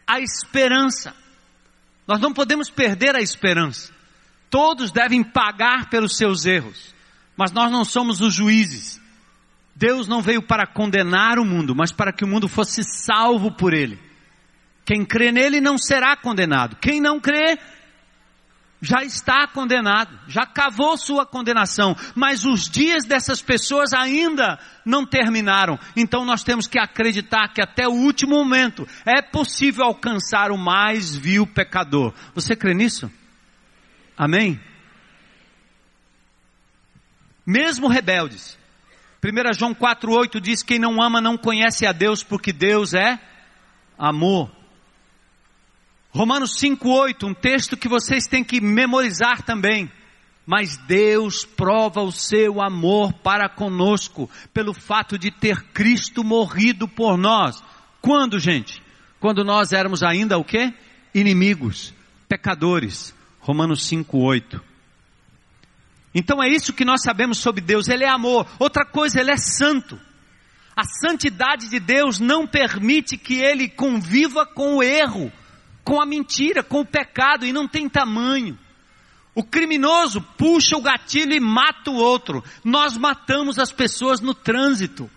a 0.07 0.21
esperança. 0.21 1.15
Nós 2.07 2.21
não 2.21 2.33
podemos 2.33 2.69
perder 2.69 3.15
a 3.15 3.21
esperança. 3.21 3.93
Todos 4.51 4.91
devem 4.91 5.23
pagar 5.23 5.89
pelos 5.89 6.17
seus 6.17 6.45
erros. 6.45 6.93
Mas 7.37 7.53
nós 7.53 7.71
não 7.71 7.85
somos 7.85 8.21
os 8.21 8.35
juízes. 8.35 9.01
Deus 9.77 10.09
não 10.09 10.21
veio 10.21 10.43
para 10.43 10.67
condenar 10.67 11.39
o 11.39 11.45
mundo, 11.45 11.75
mas 11.75 11.93
para 11.93 12.13
que 12.13 12.25
o 12.25 12.29
mundo 12.29 12.49
fosse 12.49 12.83
salvo 12.83 13.53
por 13.53 13.73
ele. 13.73 13.99
Quem 14.85 15.05
crê 15.05 15.31
nele 15.31 15.61
não 15.61 15.79
será 15.79 16.17
condenado. 16.17 16.77
Quem 16.77 17.01
não 17.01 17.21
crê 17.21 17.59
já 18.81 19.03
está 19.05 19.47
condenado, 19.47 20.19
já 20.27 20.47
cavou 20.47 20.97
sua 20.97 21.27
condenação, 21.27 21.95
mas 22.15 22.45
os 22.45 22.69
dias 22.69 23.05
dessas 23.05 23.43
pessoas 23.43 23.93
ainda 23.93 24.59
não 24.85 25.05
terminaram. 25.05 25.79
Então 25.95 26.25
nós 26.25 26.43
temos 26.43 26.67
que 26.67 26.79
acreditar 26.79 27.49
que 27.49 27.61
até 27.61 27.87
o 27.87 27.93
último 27.93 28.37
momento 28.37 28.89
é 29.05 29.21
possível 29.21 29.85
alcançar 29.85 30.51
o 30.51 30.57
mais 30.57 31.15
vil 31.15 31.47
pecador. 31.47 32.15
Você 32.35 32.57
crê 32.57 32.73
nisso? 32.75 33.11
Amém? 34.17 34.61
Mesmo 37.47 37.89
rebeldes. 37.89 38.59
1 39.23 39.53
João 39.53 39.75
4,8 39.75 40.41
diz: 40.41 40.63
Quem 40.63 40.79
não 40.79 41.03
ama 41.03 41.21
não 41.21 41.37
conhece 41.37 41.87
a 41.87 41.93
Deus, 41.93 42.23
porque 42.23 42.53
Deus 42.53 42.95
é 42.95 43.19
amor. 43.99 44.60
Romanos 46.13 46.57
5,8, 46.57 47.29
um 47.29 47.35
texto 47.35 47.77
que 47.77 47.89
vocês 47.89 48.27
têm 48.27 48.43
que 48.43 48.61
memorizar 48.61 49.43
também. 49.43 49.91
Mas 50.45 50.77
Deus 50.77 51.45
prova 51.45 52.03
o 52.03 52.11
seu 52.11 52.61
amor 52.61 53.13
para 53.13 53.49
conosco, 53.49 54.29
pelo 54.53 54.75
fato 54.75 55.17
de 55.17 55.31
ter 55.31 55.63
Cristo 55.73 56.25
morrido 56.25 56.89
por 56.89 57.17
nós. 57.17 57.63
Quando, 58.01 58.39
gente? 58.41 58.83
Quando 59.21 59.45
nós 59.45 59.73
éramos 59.73 60.03
ainda 60.03 60.37
o 60.39 60.45
quê? 60.45 60.75
Inimigos, 61.15 61.95
pecadores. 62.29 63.15
Romanos 63.41 63.89
5,8. 63.89 64.61
Então 66.15 66.43
é 66.43 66.49
isso 66.49 66.73
que 66.73 66.85
nós 66.85 67.03
sabemos 67.03 67.39
sobre 67.39 67.61
Deus, 67.61 67.89
Ele 67.89 68.05
é 68.05 68.09
amor. 68.09 68.47
Outra 68.59 68.85
coisa, 68.85 69.21
Ele 69.21 69.31
é 69.31 69.37
santo. 69.37 69.99
A 70.77 70.85
santidade 70.85 71.69
de 71.69 71.79
Deus 71.79 72.19
não 72.19 72.47
permite 72.47 73.17
que 73.17 73.41
Ele 73.41 73.69
conviva 73.69 74.45
com 74.45 74.77
o 74.77 74.83
erro 74.83 75.33
com 75.85 76.01
a 76.01 76.07
mentira, 76.07 76.63
com 76.63 76.81
o 76.81 76.87
pecado 76.87 77.45
e 77.47 77.53
não 77.53 77.67
tem 77.67 77.89
tamanho. 77.89 78.59
O 79.35 79.45
criminoso 79.45 80.21
puxa 80.37 80.77
o 80.77 80.83
gatilho 80.83 81.33
e 81.33 81.41
mata 81.41 81.91
o 81.91 81.97
outro. 81.97 82.43
Nós 82.65 82.97
matamos 82.97 83.59
as 83.59 83.73
pessoas 83.73 84.21
no 84.21 84.35
trânsito. 84.35 85.11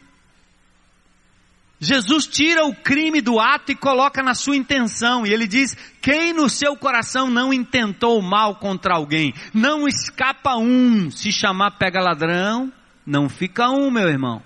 Jesus 1.80 2.26
tira 2.28 2.66
o 2.66 2.74
crime 2.74 3.20
do 3.20 3.40
ato 3.40 3.72
e 3.74 3.76
coloca 3.76 4.24
na 4.24 4.34
sua 4.34 4.56
intenção. 4.56 5.26
E 5.26 5.34
ele 5.34 5.46
diz: 5.46 5.76
quem 6.02 6.32
no 6.32 6.50
seu 6.50 6.78
coração 6.78 7.30
não 7.30 7.52
intentou 7.52 8.22
mal 8.22 8.56
contra 8.56 8.96
alguém, 8.96 9.34
não 9.54 9.88
escapa 9.88 10.56
um. 10.56 11.12
Se 11.12 11.32
chamar 11.32 11.72
pega 11.72 12.00
ladrão, 12.00 12.72
não 13.06 13.28
fica 13.28 13.70
um, 13.70 13.92
meu 13.92 14.08
irmão. 14.08 14.42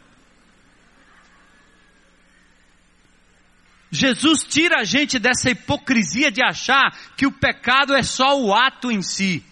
Jesus 3.92 4.44
tira 4.44 4.82
a 4.82 4.84
gente 4.84 5.18
dessa 5.18 5.50
hipocrisia 5.50 6.32
de 6.32 6.44
achar 6.44 6.92
que 7.16 7.26
o 7.26 7.32
pecado 7.32 7.94
é 7.94 8.04
só 8.04 8.40
o 8.40 8.54
ato 8.54 8.92
em 8.92 9.02
si. 9.02 9.44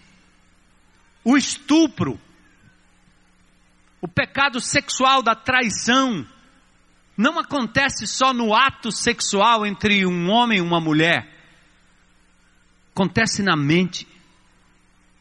O 1.24 1.36
estupro, 1.36 2.20
o 4.00 4.06
pecado 4.06 4.60
sexual 4.60 5.22
da 5.22 5.34
traição, 5.34 6.26
não 7.16 7.38
acontece 7.38 8.06
só 8.06 8.34
no 8.34 8.54
ato 8.54 8.92
sexual 8.92 9.64
entre 9.64 10.04
um 10.04 10.30
homem 10.30 10.58
e 10.58 10.62
uma 10.62 10.80
mulher. 10.80 11.32
Acontece 12.92 13.42
na 13.42 13.56
mente, 13.56 14.06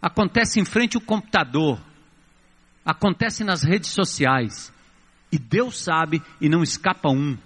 acontece 0.01 0.59
em 0.59 0.65
frente 0.65 0.97
ao 0.97 1.01
computador, 1.01 1.81
acontece 2.85 3.43
nas 3.43 3.63
redes 3.63 3.91
sociais. 3.91 4.73
E 5.31 5.39
Deus 5.39 5.79
sabe 5.79 6.21
e 6.39 6.49
não 6.49 6.61
escapa 6.61 7.09
um. 7.09 7.37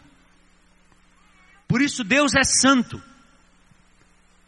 Por 1.70 1.84
isso 1.84 2.04
Deus 2.04 2.34
é 2.34 2.44
santo. 2.44 3.00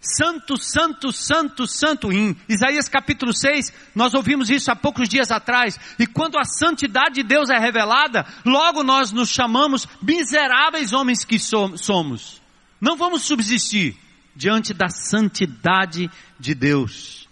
Santo, 0.01 0.57
santo, 0.57 1.11
santo, 1.11 1.67
santo. 1.67 2.11
Em 2.11 2.35
Isaías 2.49 2.89
capítulo 2.89 3.31
6, 3.31 3.71
nós 3.93 4.15
ouvimos 4.15 4.49
isso 4.49 4.71
há 4.71 4.75
poucos 4.75 5.07
dias 5.07 5.29
atrás. 5.29 5.79
E 5.99 6.07
quando 6.07 6.39
a 6.39 6.43
santidade 6.43 7.15
de 7.15 7.23
Deus 7.23 7.51
é 7.51 7.59
revelada, 7.59 8.25
logo 8.43 8.81
nós 8.81 9.11
nos 9.11 9.29
chamamos 9.29 9.87
miseráveis 10.01 10.91
homens 10.91 11.23
que 11.23 11.37
somos. 11.37 12.41
Não 12.81 12.97
vamos 12.97 13.21
subsistir 13.21 13.95
diante 14.35 14.73
da 14.73 14.89
santidade 14.89 16.09
de 16.39 16.55
Deus. 16.55 17.29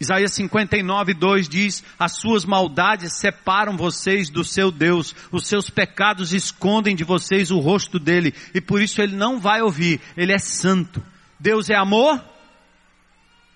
Isaías 0.00 0.32
59, 0.34 1.12
2 1.12 1.48
diz: 1.48 1.82
As 1.98 2.12
suas 2.18 2.44
maldades 2.44 3.14
separam 3.14 3.76
vocês 3.76 4.30
do 4.30 4.44
seu 4.44 4.70
Deus, 4.70 5.14
os 5.32 5.46
seus 5.46 5.68
pecados 5.68 6.32
escondem 6.32 6.94
de 6.94 7.02
vocês 7.02 7.50
o 7.50 7.58
rosto 7.58 7.98
dele, 7.98 8.32
e 8.54 8.60
por 8.60 8.80
isso 8.80 9.02
ele 9.02 9.16
não 9.16 9.40
vai 9.40 9.60
ouvir, 9.60 10.00
ele 10.16 10.32
é 10.32 10.38
santo. 10.38 11.04
Deus 11.40 11.68
é 11.68 11.74
amor, 11.74 12.22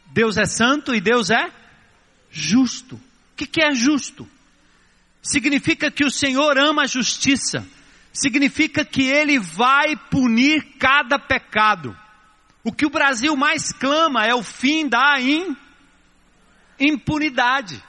Deus 0.07 0.37
é 0.37 0.45
santo 0.45 0.95
e 0.95 1.01
Deus 1.01 1.31
é 1.31 1.49
justo. 2.29 2.97
O 2.97 3.01
que, 3.37 3.47
que 3.47 3.63
é 3.63 3.73
justo? 3.73 4.29
Significa 5.23 5.93
que 5.93 6.05
o 6.05 6.11
Senhor 6.11 6.59
ama 6.59 6.83
a 6.83 6.89
justiça, 6.89 7.65
significa 8.13 8.85
que 8.85 9.03
ele 9.03 9.39
vai 9.39 9.97
punir 10.11 10.77
cada 10.77 11.21
pecado. 11.21 11.97
O 12.65 12.73
que 12.73 12.85
o 12.87 12.91
Brasil 12.91 13.37
mais 13.37 13.73
clama 13.73 14.27
é 14.27 14.35
o 14.35 14.43
fim 14.43 14.89
da 14.89 15.21
impunidade 15.21 15.72
impunidade. 16.87 17.83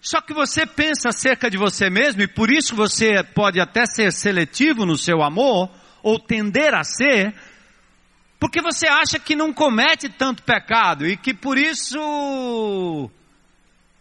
Só 0.00 0.20
que 0.20 0.32
você 0.32 0.64
pensa 0.64 1.10
acerca 1.10 1.50
de 1.50 1.58
você 1.58 1.90
mesmo, 1.90 2.22
e 2.22 2.28
por 2.28 2.50
isso 2.50 2.74
você 2.74 3.22
pode 3.22 3.60
até 3.60 3.84
ser 3.84 4.12
seletivo 4.12 4.86
no 4.86 4.96
seu 4.96 5.22
amor, 5.22 5.70
ou 6.02 6.18
tender 6.18 6.74
a 6.74 6.82
ser, 6.82 7.34
porque 8.38 8.62
você 8.62 8.88
acha 8.88 9.18
que 9.18 9.36
não 9.36 9.52
comete 9.52 10.08
tanto 10.08 10.42
pecado, 10.42 11.06
e 11.06 11.16
que 11.16 11.34
por 11.34 11.58
isso 11.58 13.10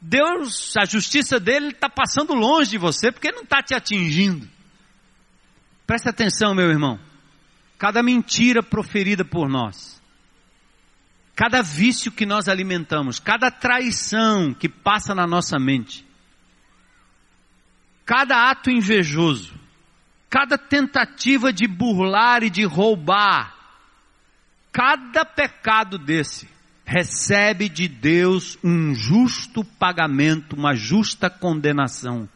Deus, 0.02 0.78
a 0.78 0.86
justiça 0.86 1.40
dele 1.40 1.70
está 1.70 1.90
passando 1.90 2.34
longe 2.34 2.72
de 2.72 2.78
você, 2.78 3.12
porque 3.12 3.32
não 3.32 3.44
está 3.44 3.62
te 3.62 3.76
atingindo. 3.76 4.48
Presta 5.86 6.12
atenção, 6.12 6.56
meu 6.56 6.70
irmão. 6.70 6.98
Cada 7.78 8.02
mentira 8.02 8.64
proferida 8.64 9.26
por 9.26 9.50
nós, 9.50 9.99
cada 11.40 11.62
vício 11.62 12.12
que 12.12 12.26
nós 12.26 12.50
alimentamos, 12.50 13.18
cada 13.18 13.50
traição 13.50 14.54
que 14.54 14.68
passa 14.68 15.16
na 15.16 15.26
nossa 15.26 15.58
mente, 15.58 16.06
cada 18.06 18.50
ato 18.52 18.70
invejoso, 18.70 19.54
cada 20.30 20.58
tentativa 20.58 21.54
de 21.54 21.66
burlar 21.66 22.44
e 22.44 22.50
de 22.50 22.66
roubar, 22.66 23.56
cada 24.70 25.24
pecado 25.24 25.98
desse 25.98 26.46
recebe 26.84 27.70
de 27.70 27.88
Deus 27.88 28.58
um 28.62 28.94
justo 28.94 29.64
pagamento, 29.64 30.58
uma 30.58 30.76
justa 30.76 31.30
condenação. 31.30 32.28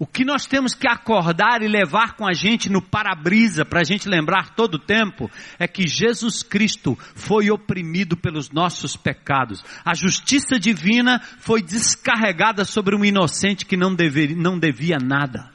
O 0.00 0.06
que 0.06 0.24
nós 0.24 0.46
temos 0.46 0.74
que 0.74 0.88
acordar 0.88 1.60
e 1.60 1.68
levar 1.68 2.14
com 2.14 2.26
a 2.26 2.32
gente 2.32 2.70
no 2.70 2.80
para-brisa, 2.80 3.66
para 3.66 3.80
a 3.80 3.84
gente 3.84 4.08
lembrar 4.08 4.54
todo 4.54 4.76
o 4.76 4.78
tempo, 4.78 5.30
é 5.58 5.68
que 5.68 5.86
Jesus 5.86 6.42
Cristo 6.42 6.96
foi 7.14 7.50
oprimido 7.50 8.16
pelos 8.16 8.50
nossos 8.50 8.96
pecados. 8.96 9.62
A 9.84 9.92
justiça 9.92 10.58
divina 10.58 11.20
foi 11.40 11.60
descarregada 11.60 12.64
sobre 12.64 12.96
um 12.96 13.04
inocente 13.04 13.66
que 13.66 13.76
não, 13.76 13.94
deveria, 13.94 14.34
não 14.34 14.58
devia 14.58 14.96
nada. 14.96 15.52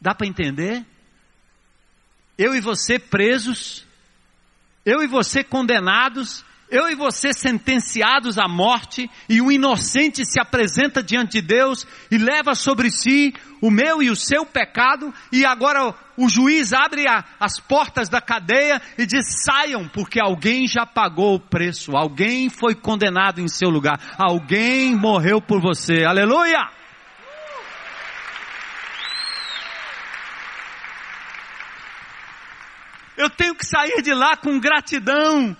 Dá 0.00 0.14
para 0.14 0.26
entender? 0.26 0.82
Eu 2.38 2.54
e 2.54 2.60
você 2.62 2.98
presos, 2.98 3.86
eu 4.82 5.02
e 5.02 5.06
você 5.06 5.44
condenados, 5.44 6.42
eu 6.70 6.88
e 6.88 6.94
você 6.94 7.32
sentenciados 7.32 8.38
à 8.38 8.46
morte, 8.46 9.10
e 9.28 9.40
o 9.40 9.50
inocente 9.50 10.24
se 10.24 10.40
apresenta 10.40 11.02
diante 11.02 11.32
de 11.32 11.42
Deus 11.42 11.86
e 12.10 12.16
leva 12.16 12.54
sobre 12.54 12.90
si 12.90 13.34
o 13.60 13.70
meu 13.70 14.02
e 14.02 14.08
o 14.08 14.16
seu 14.16 14.46
pecado, 14.46 15.12
e 15.32 15.44
agora 15.44 15.94
o 16.16 16.28
juiz 16.28 16.72
abre 16.72 17.08
a, 17.08 17.24
as 17.38 17.58
portas 17.58 18.08
da 18.08 18.20
cadeia 18.20 18.80
e 18.96 19.04
diz: 19.04 19.42
saiam, 19.44 19.88
porque 19.88 20.20
alguém 20.20 20.68
já 20.68 20.86
pagou 20.86 21.34
o 21.34 21.40
preço, 21.40 21.96
alguém 21.96 22.48
foi 22.48 22.74
condenado 22.74 23.40
em 23.40 23.48
seu 23.48 23.68
lugar, 23.68 23.98
alguém 24.16 24.94
morreu 24.94 25.40
por 25.40 25.60
você, 25.60 26.04
aleluia! 26.04 26.68
Eu 33.16 33.28
tenho 33.28 33.54
que 33.54 33.66
sair 33.66 34.00
de 34.00 34.14
lá 34.14 34.34
com 34.34 34.58
gratidão, 34.58 35.54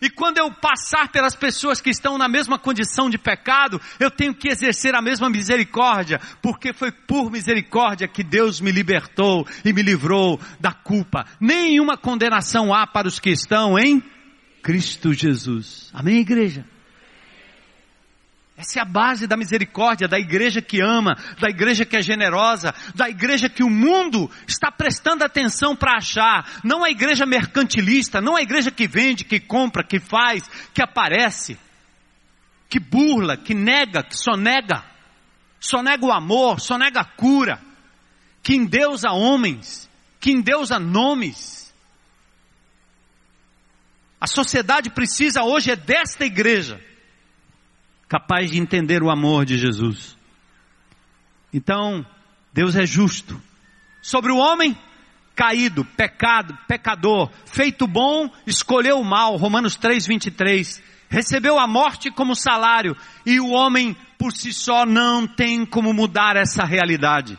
e 0.00 0.10
quando 0.10 0.38
eu 0.38 0.52
passar 0.52 1.08
pelas 1.08 1.34
pessoas 1.34 1.80
que 1.80 1.90
estão 1.90 2.18
na 2.18 2.28
mesma 2.28 2.58
condição 2.58 3.08
de 3.08 3.16
pecado, 3.16 3.80
eu 3.98 4.10
tenho 4.10 4.34
que 4.34 4.48
exercer 4.48 4.94
a 4.94 5.00
mesma 5.00 5.30
misericórdia, 5.30 6.20
porque 6.42 6.72
foi 6.72 6.92
por 6.92 7.30
misericórdia 7.30 8.06
que 8.06 8.22
Deus 8.22 8.60
me 8.60 8.70
libertou 8.70 9.46
e 9.64 9.72
me 9.72 9.82
livrou 9.82 10.38
da 10.60 10.72
culpa. 10.72 11.24
Nenhuma 11.40 11.96
condenação 11.96 12.74
há 12.74 12.86
para 12.86 13.08
os 13.08 13.18
que 13.18 13.30
estão 13.30 13.78
em 13.78 14.02
Cristo 14.62 15.14
Jesus. 15.14 15.90
Amém, 15.94 16.18
igreja? 16.18 16.64
Essa 18.56 18.78
é 18.78 18.82
a 18.82 18.86
base 18.86 19.26
da 19.26 19.36
misericórdia, 19.36 20.08
da 20.08 20.18
igreja 20.18 20.62
que 20.62 20.80
ama, 20.80 21.14
da 21.38 21.50
igreja 21.50 21.84
que 21.84 21.94
é 21.94 22.00
generosa, 22.00 22.74
da 22.94 23.08
igreja 23.08 23.50
que 23.50 23.62
o 23.62 23.68
mundo 23.68 24.30
está 24.48 24.72
prestando 24.72 25.22
atenção 25.22 25.76
para 25.76 25.98
achar. 25.98 26.60
Não 26.64 26.82
a 26.82 26.88
igreja 26.88 27.26
mercantilista, 27.26 28.18
não 28.18 28.34
a 28.34 28.40
igreja 28.40 28.70
que 28.70 28.88
vende, 28.88 29.24
que 29.24 29.38
compra, 29.38 29.84
que 29.84 30.00
faz, 30.00 30.48
que 30.72 30.80
aparece, 30.82 31.58
que 32.66 32.80
burla, 32.80 33.36
que 33.36 33.52
nega, 33.52 34.02
que 34.02 34.16
só 34.16 34.34
nega. 34.36 34.82
Só 35.60 35.82
nega 35.82 36.06
o 36.06 36.12
amor, 36.12 36.58
só 36.58 36.78
nega 36.78 37.00
a 37.00 37.04
cura. 37.04 37.60
Que 38.42 38.54
endeusa 38.54 39.10
homens, 39.10 39.90
que 40.18 40.30
endeusa 40.30 40.78
nomes. 40.78 41.74
A 44.18 44.26
sociedade 44.26 44.88
precisa 44.88 45.42
hoje 45.42 45.72
é 45.72 45.76
desta 45.76 46.24
igreja 46.24 46.80
capaz 48.08 48.50
de 48.50 48.58
entender 48.58 49.02
o 49.02 49.10
amor 49.10 49.44
de 49.44 49.58
Jesus. 49.58 50.16
Então, 51.52 52.04
Deus 52.52 52.76
é 52.76 52.86
justo. 52.86 53.40
Sobre 54.02 54.30
o 54.30 54.36
homem, 54.36 54.76
caído, 55.34 55.84
pecado, 55.84 56.56
pecador, 56.66 57.30
feito 57.46 57.86
bom, 57.86 58.30
escolheu 58.46 58.98
o 58.98 59.04
mal, 59.04 59.36
Romanos 59.36 59.76
3, 59.76 60.06
23. 60.06 60.82
Recebeu 61.08 61.58
a 61.58 61.66
morte 61.66 62.10
como 62.10 62.34
salário, 62.34 62.96
e 63.24 63.38
o 63.38 63.50
homem 63.50 63.96
por 64.18 64.32
si 64.32 64.52
só 64.52 64.84
não 64.84 65.26
tem 65.26 65.64
como 65.64 65.92
mudar 65.92 66.36
essa 66.36 66.64
realidade. 66.64 67.38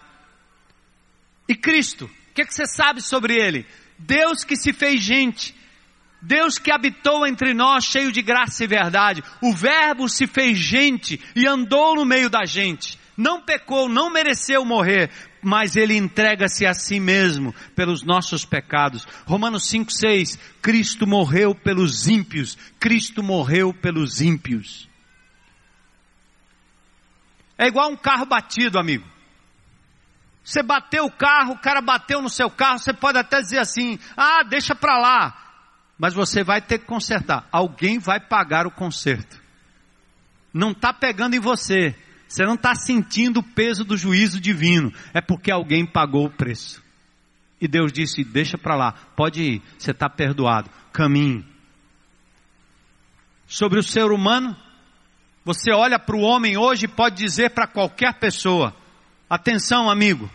E 1.47 1.55
Cristo, 1.55 2.05
o 2.05 2.33
que, 2.33 2.45
que 2.45 2.53
você 2.53 2.67
sabe 2.67 3.01
sobre 3.01 3.33
ele? 3.33 3.65
Deus 3.97 4.43
que 4.43 4.55
se 4.55 4.73
fez 4.73 5.01
gente, 5.01 5.55
Deus 6.21 6.57
que 6.57 6.71
habitou 6.71 7.27
entre 7.27 7.53
nós, 7.53 7.85
cheio 7.85 8.11
de 8.11 8.21
graça 8.21 8.63
e 8.63 8.67
verdade. 8.67 9.23
O 9.41 9.53
Verbo 9.53 10.09
se 10.09 10.25
fez 10.25 10.57
gente 10.57 11.21
e 11.35 11.47
andou 11.47 11.95
no 11.95 12.05
meio 12.05 12.29
da 12.29 12.43
gente. 12.45 12.97
Não 13.15 13.41
pecou, 13.41 13.87
não 13.87 14.11
mereceu 14.11 14.63
morrer, 14.65 15.09
mas 15.41 15.75
ele 15.75 15.95
entrega-se 15.95 16.65
a 16.65 16.73
si 16.73 16.99
mesmo 16.99 17.53
pelos 17.75 18.03
nossos 18.03 18.45
pecados. 18.45 19.07
Romanos 19.25 19.63
5,6: 19.71 20.39
Cristo 20.61 21.07
morreu 21.07 21.53
pelos 21.53 22.07
ímpios. 22.07 22.57
Cristo 22.79 23.23
morreu 23.23 23.73
pelos 23.73 24.21
ímpios. 24.21 24.87
É 27.57 27.67
igual 27.67 27.89
um 27.89 27.97
carro 27.97 28.25
batido, 28.25 28.77
amigo. 28.77 29.05
Você 30.43 30.63
bateu 30.63 31.05
o 31.05 31.11
carro, 31.11 31.53
o 31.53 31.59
cara 31.59 31.81
bateu 31.81 32.21
no 32.21 32.29
seu 32.29 32.49
carro, 32.49 32.79
você 32.79 32.93
pode 32.93 33.17
até 33.17 33.41
dizer 33.41 33.59
assim: 33.59 33.99
ah, 34.15 34.43
deixa 34.43 34.75
para 34.75 34.97
lá 34.97 35.46
mas 35.97 36.13
você 36.13 36.43
vai 36.43 36.61
ter 36.61 36.79
que 36.79 36.85
consertar. 36.85 37.47
Alguém 37.51 37.99
vai 37.99 38.19
pagar 38.19 38.67
o 38.67 38.71
conserto. 38.71 39.41
Não 40.53 40.71
está 40.71 40.93
pegando 40.93 41.35
em 41.35 41.39
você. 41.39 41.95
Você 42.27 42.45
não 42.45 42.55
está 42.55 42.75
sentindo 42.75 43.39
o 43.39 43.43
peso 43.43 43.83
do 43.83 43.97
juízo 43.97 44.39
divino. 44.39 44.91
É 45.13 45.21
porque 45.21 45.51
alguém 45.51 45.85
pagou 45.85 46.25
o 46.25 46.31
preço. 46.31 46.83
E 47.59 47.67
Deus 47.67 47.91
disse: 47.91 48.23
Deixa 48.23 48.57
para 48.57 48.75
lá, 48.75 48.91
pode 49.15 49.41
ir, 49.41 49.61
você 49.77 49.91
está 49.91 50.09
perdoado. 50.09 50.69
Caminhe. 50.91 51.45
Sobre 53.47 53.79
o 53.79 53.83
ser 53.83 54.11
humano, 54.11 54.55
você 55.43 55.71
olha 55.71 55.97
para 55.97 56.15
o 56.15 56.21
homem 56.21 56.57
hoje 56.57 56.85
e 56.85 56.89
pode 56.89 57.15
dizer 57.15 57.51
para 57.51 57.65
qualquer 57.65 58.19
pessoa: 58.19 58.75
Atenção, 59.29 59.89
amigo, 59.89 60.29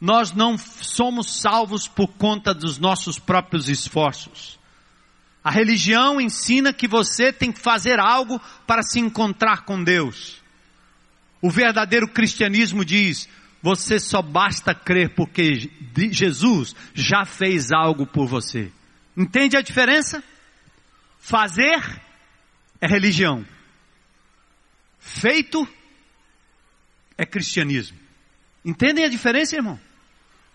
nós 0.00 0.32
não 0.32 0.56
somos 0.56 1.40
salvos 1.40 1.86
por 1.86 2.08
conta 2.08 2.54
dos 2.54 2.78
nossos 2.78 3.18
próprios 3.18 3.68
esforços. 3.68 4.58
A 5.44 5.50
religião 5.50 6.20
ensina 6.20 6.72
que 6.72 6.88
você 6.88 7.32
tem 7.32 7.52
que 7.52 7.60
fazer 7.60 7.98
algo 7.98 8.40
para 8.66 8.82
se 8.82 8.98
encontrar 8.98 9.64
com 9.64 9.82
Deus. 9.82 10.38
O 11.42 11.50
verdadeiro 11.50 12.08
cristianismo 12.08 12.84
diz: 12.84 13.28
você 13.62 13.98
só 13.98 14.22
basta 14.22 14.74
crer 14.74 15.14
porque 15.14 15.70
Jesus 16.10 16.74
já 16.94 17.24
fez 17.24 17.72
algo 17.72 18.06
por 18.06 18.26
você. 18.26 18.72
Entende 19.16 19.56
a 19.56 19.62
diferença? 19.62 20.22
Fazer 21.18 22.00
é 22.80 22.86
religião. 22.86 23.44
Feito 24.98 25.66
é 27.16 27.26
cristianismo. 27.26 27.98
Entendem 28.64 29.04
a 29.04 29.08
diferença, 29.08 29.56
irmão? 29.56 29.80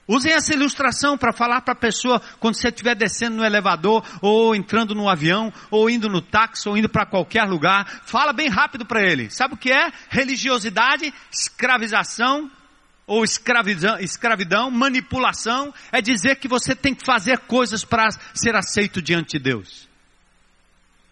Usem 0.08 0.34
essa 0.34 0.54
ilustração 0.54 1.18
para 1.18 1.34
falar 1.34 1.62
para 1.62 1.74
a 1.74 1.78
pessoa 1.78 2.22
quando 2.40 2.56
você 2.56 2.68
estiver 2.68 2.96
descendo 2.96 3.38
no 3.38 3.44
elevador, 3.44 4.06
ou 4.22 4.56
entrando 4.56 4.94
no 4.94 5.10
avião, 5.10 5.52
ou 5.72 5.90
indo 5.90 6.08
no 6.08 6.22
táxi, 6.22 6.70
ou 6.70 6.78
indo 6.78 6.88
para 6.88 7.08
qualquer 7.08 7.44
lugar. 7.46 8.02
Fala 8.06 8.32
bem 8.32 8.48
rápido 8.48 8.86
para 8.86 9.02
ele. 9.02 9.32
Sabe 9.32 9.56
o 9.56 9.58
que 9.58 9.72
é? 9.72 9.92
Religiosidade, 10.10 11.12
escravização, 11.32 12.52
ou 13.08 13.24
escravidão, 13.24 14.70
manipulação, 14.70 15.74
é 15.92 16.02
dizer 16.02 16.36
que 16.36 16.48
você 16.48 16.76
tem 16.76 16.94
que 16.94 17.06
fazer 17.06 17.40
coisas 17.40 17.84
para 17.84 18.10
ser 18.34 18.56
aceito 18.56 19.02
diante 19.02 19.38
de 19.38 19.44
Deus. 19.44 19.88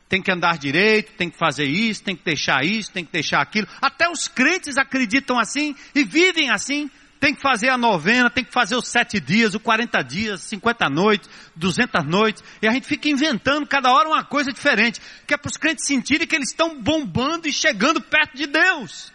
Tem 0.07 0.21
que 0.21 0.31
andar 0.31 0.59
direito, 0.59 1.13
tem 1.13 1.31
que 1.31 1.37
fazer 1.37 1.65
isso, 1.65 2.03
tem 2.03 2.15
que 2.15 2.23
deixar 2.23 2.63
isso, 2.63 2.91
tem 2.91 3.03
que 3.03 3.11
deixar 3.11 3.41
aquilo. 3.41 3.67
Até 3.81 4.07
os 4.07 4.27
crentes 4.27 4.77
acreditam 4.77 5.39
assim 5.39 5.75
e 5.95 6.03
vivem 6.03 6.51
assim 6.51 6.91
tem 7.23 7.33
que 7.33 7.41
fazer 7.41 7.69
a 7.69 7.77
novena, 7.77 8.29
tem 8.29 8.43
que 8.43 8.51
fazer 8.51 8.75
os 8.75 8.89
sete 8.89 9.17
dias, 9.17 9.55
os 9.55 9.61
40 9.61 10.03
dias, 10.03 10.41
50 10.41 10.89
noites, 10.89 11.29
200 11.55 12.05
noites, 12.05 12.43
e 12.61 12.67
a 12.67 12.71
gente 12.71 12.85
fica 12.85 13.07
inventando 13.07 13.65
cada 13.65 13.93
hora 13.93 14.09
uma 14.09 14.25
coisa 14.25 14.51
diferente, 14.51 14.99
que 15.25 15.33
é 15.33 15.37
para 15.37 15.49
os 15.49 15.55
crentes 15.55 15.87
sentirem 15.87 16.27
que 16.27 16.35
eles 16.35 16.49
estão 16.49 16.81
bombando 16.81 17.47
e 17.47 17.53
chegando 17.53 18.01
perto 18.01 18.35
de 18.35 18.45
Deus. 18.45 19.13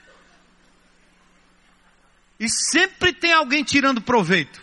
E 2.41 2.49
sempre 2.49 3.13
tem 3.13 3.35
alguém 3.35 3.63
tirando 3.63 4.01
proveito. 4.01 4.59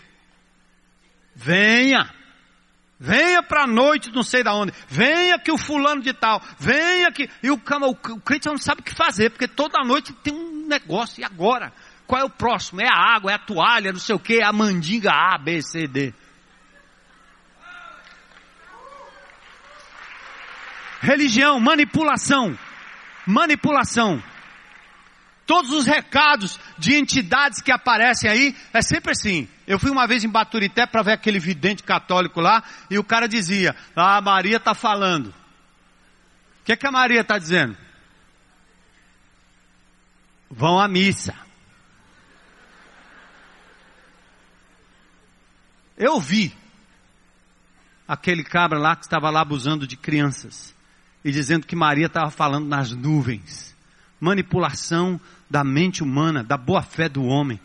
Venha, 1.36 2.12
venha 3.00 3.44
para 3.44 3.66
a 3.66 3.68
noite, 3.68 4.12
não 4.12 4.24
sei 4.24 4.42
da 4.42 4.56
onde, 4.56 4.74
venha 4.88 5.38
que 5.38 5.52
o 5.52 5.58
fulano 5.58 6.02
de 6.02 6.14
tal, 6.14 6.42
venha 6.58 7.12
que. 7.12 7.30
E 7.44 7.52
o, 7.52 7.62
o, 7.62 7.90
o 7.92 8.22
crente 8.22 8.48
não 8.48 8.58
sabe 8.58 8.82
o 8.82 8.84
que 8.84 8.96
fazer, 8.96 9.30
porque 9.30 9.48
toda 9.48 9.84
noite 9.84 10.14
tem 10.24 10.34
um 10.34 10.66
negócio, 10.66 11.22
e 11.22 11.24
agora? 11.24 11.72
Qual 12.08 12.22
é 12.22 12.26
o 12.26 12.30
próximo? 12.30 12.82
É 12.82 12.88
a 12.88 13.16
água, 13.16 13.32
é 13.32 13.36
a 13.36 13.40
toalha, 13.40 13.92
não 13.92 14.00
sei 14.00 14.16
o 14.16 14.20
que, 14.20 14.40
é 14.40 14.44
a 14.44 14.54
mandinga 14.54 15.12
A, 15.12 15.38
B, 15.38 15.62
C, 15.62 15.88
D. 15.88 16.14
Religião, 21.02 21.60
manipulação. 21.60 22.58
Manipulação. 23.26 24.24
Todos 25.46 25.72
os 25.72 25.86
recados 25.86 26.60
de 26.78 26.96
entidades 26.96 27.62
que 27.62 27.72
aparecem 27.72 28.30
aí, 28.30 28.56
é 28.74 28.82
sempre 28.82 29.12
assim. 29.12 29.48
Eu 29.68 29.78
fui 29.78 29.92
uma 29.92 30.08
vez 30.08 30.24
em 30.24 30.30
Baturité 30.30 30.88
para 30.88 31.04
ver 31.04 31.14
aquele 31.14 31.40
vidente 31.40 31.84
católico 31.84 32.42
lá, 32.42 32.64
e 32.90 32.98
o 32.98 33.04
cara 33.04 33.28
dizia, 33.28 33.76
ah, 33.96 34.18
a 34.18 34.22
Maria 34.22 34.58
está 34.58 34.74
falando. 34.74 35.28
O 35.28 35.34
que, 36.66 36.76
que 36.76 36.88
a 36.88 36.92
Maria 36.92 37.22
está 37.22 37.38
dizendo? 37.38 37.78
Vão 40.50 40.80
à 40.80 40.88
missa. 40.88 41.45
Eu 45.98 46.20
vi 46.20 46.54
aquele 48.08 48.44
cabra 48.44 48.78
lá 48.78 48.96
que 48.96 49.06
estava 49.06 49.30
lá 49.30 49.42
abusando 49.42 49.88
de 49.88 49.96
crianças 49.96 50.76
e 51.24 51.32
dizendo 51.32 51.66
que 51.66 51.76
Maria 51.76 52.08
estava 52.08 52.30
falando 52.30 52.68
nas 52.68 52.92
nuvens. 52.92 53.76
Manipulação 54.20 55.20
da 55.50 55.64
mente 55.64 56.04
humana, 56.04 56.44
da 56.44 56.58
boa 56.58 56.82
fé 56.82 57.08
do 57.10 57.24
homem, 57.24 57.60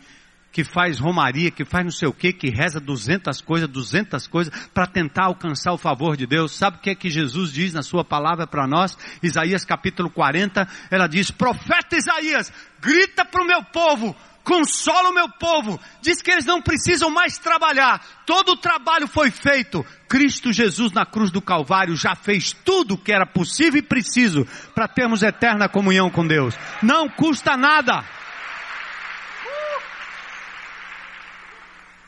que 0.51 0.63
faz 0.63 0.99
romaria, 0.99 1.49
que 1.49 1.63
faz 1.63 1.85
não 1.85 1.91
sei 1.91 2.07
o 2.07 2.13
que, 2.13 2.33
que 2.33 2.49
reza 2.49 2.79
duzentas 2.79 3.41
coisas, 3.41 3.69
duzentas 3.69 4.27
coisas, 4.27 4.53
para 4.73 4.85
tentar 4.85 5.25
alcançar 5.25 5.73
o 5.73 5.77
favor 5.77 6.17
de 6.17 6.25
Deus. 6.25 6.51
Sabe 6.51 6.77
o 6.77 6.79
que 6.79 6.89
é 6.89 6.95
que 6.95 7.09
Jesus 7.09 7.53
diz 7.53 7.73
na 7.73 7.81
sua 7.81 8.03
palavra 8.03 8.45
para 8.45 8.67
nós? 8.67 8.97
Isaías 9.23 9.63
capítulo 9.63 10.09
40, 10.09 10.67
ela 10.89 11.07
diz, 11.07 11.31
profeta 11.31 11.95
Isaías, 11.95 12.51
grita 12.81 13.23
para 13.23 13.43
o 13.43 13.47
meu 13.47 13.63
povo, 13.63 14.15
consola 14.43 15.09
o 15.09 15.13
meu 15.13 15.29
povo, 15.29 15.79
diz 16.01 16.21
que 16.21 16.31
eles 16.31 16.45
não 16.45 16.61
precisam 16.61 17.09
mais 17.09 17.37
trabalhar, 17.37 18.03
todo 18.25 18.53
o 18.53 18.57
trabalho 18.57 19.07
foi 19.07 19.31
feito. 19.31 19.85
Cristo 20.07 20.51
Jesus 20.51 20.91
na 20.91 21.05
cruz 21.05 21.31
do 21.31 21.41
Calvário 21.41 21.95
já 21.95 22.15
fez 22.15 22.51
tudo 22.51 22.95
o 22.95 22.97
que 22.97 23.11
era 23.11 23.25
possível 23.25 23.79
e 23.79 23.83
preciso 23.83 24.45
para 24.75 24.87
termos 24.87 25.23
eterna 25.23 25.69
comunhão 25.69 26.09
com 26.09 26.25
Deus. 26.27 26.55
Não 26.81 27.07
custa 27.07 27.55
nada. 27.55 28.03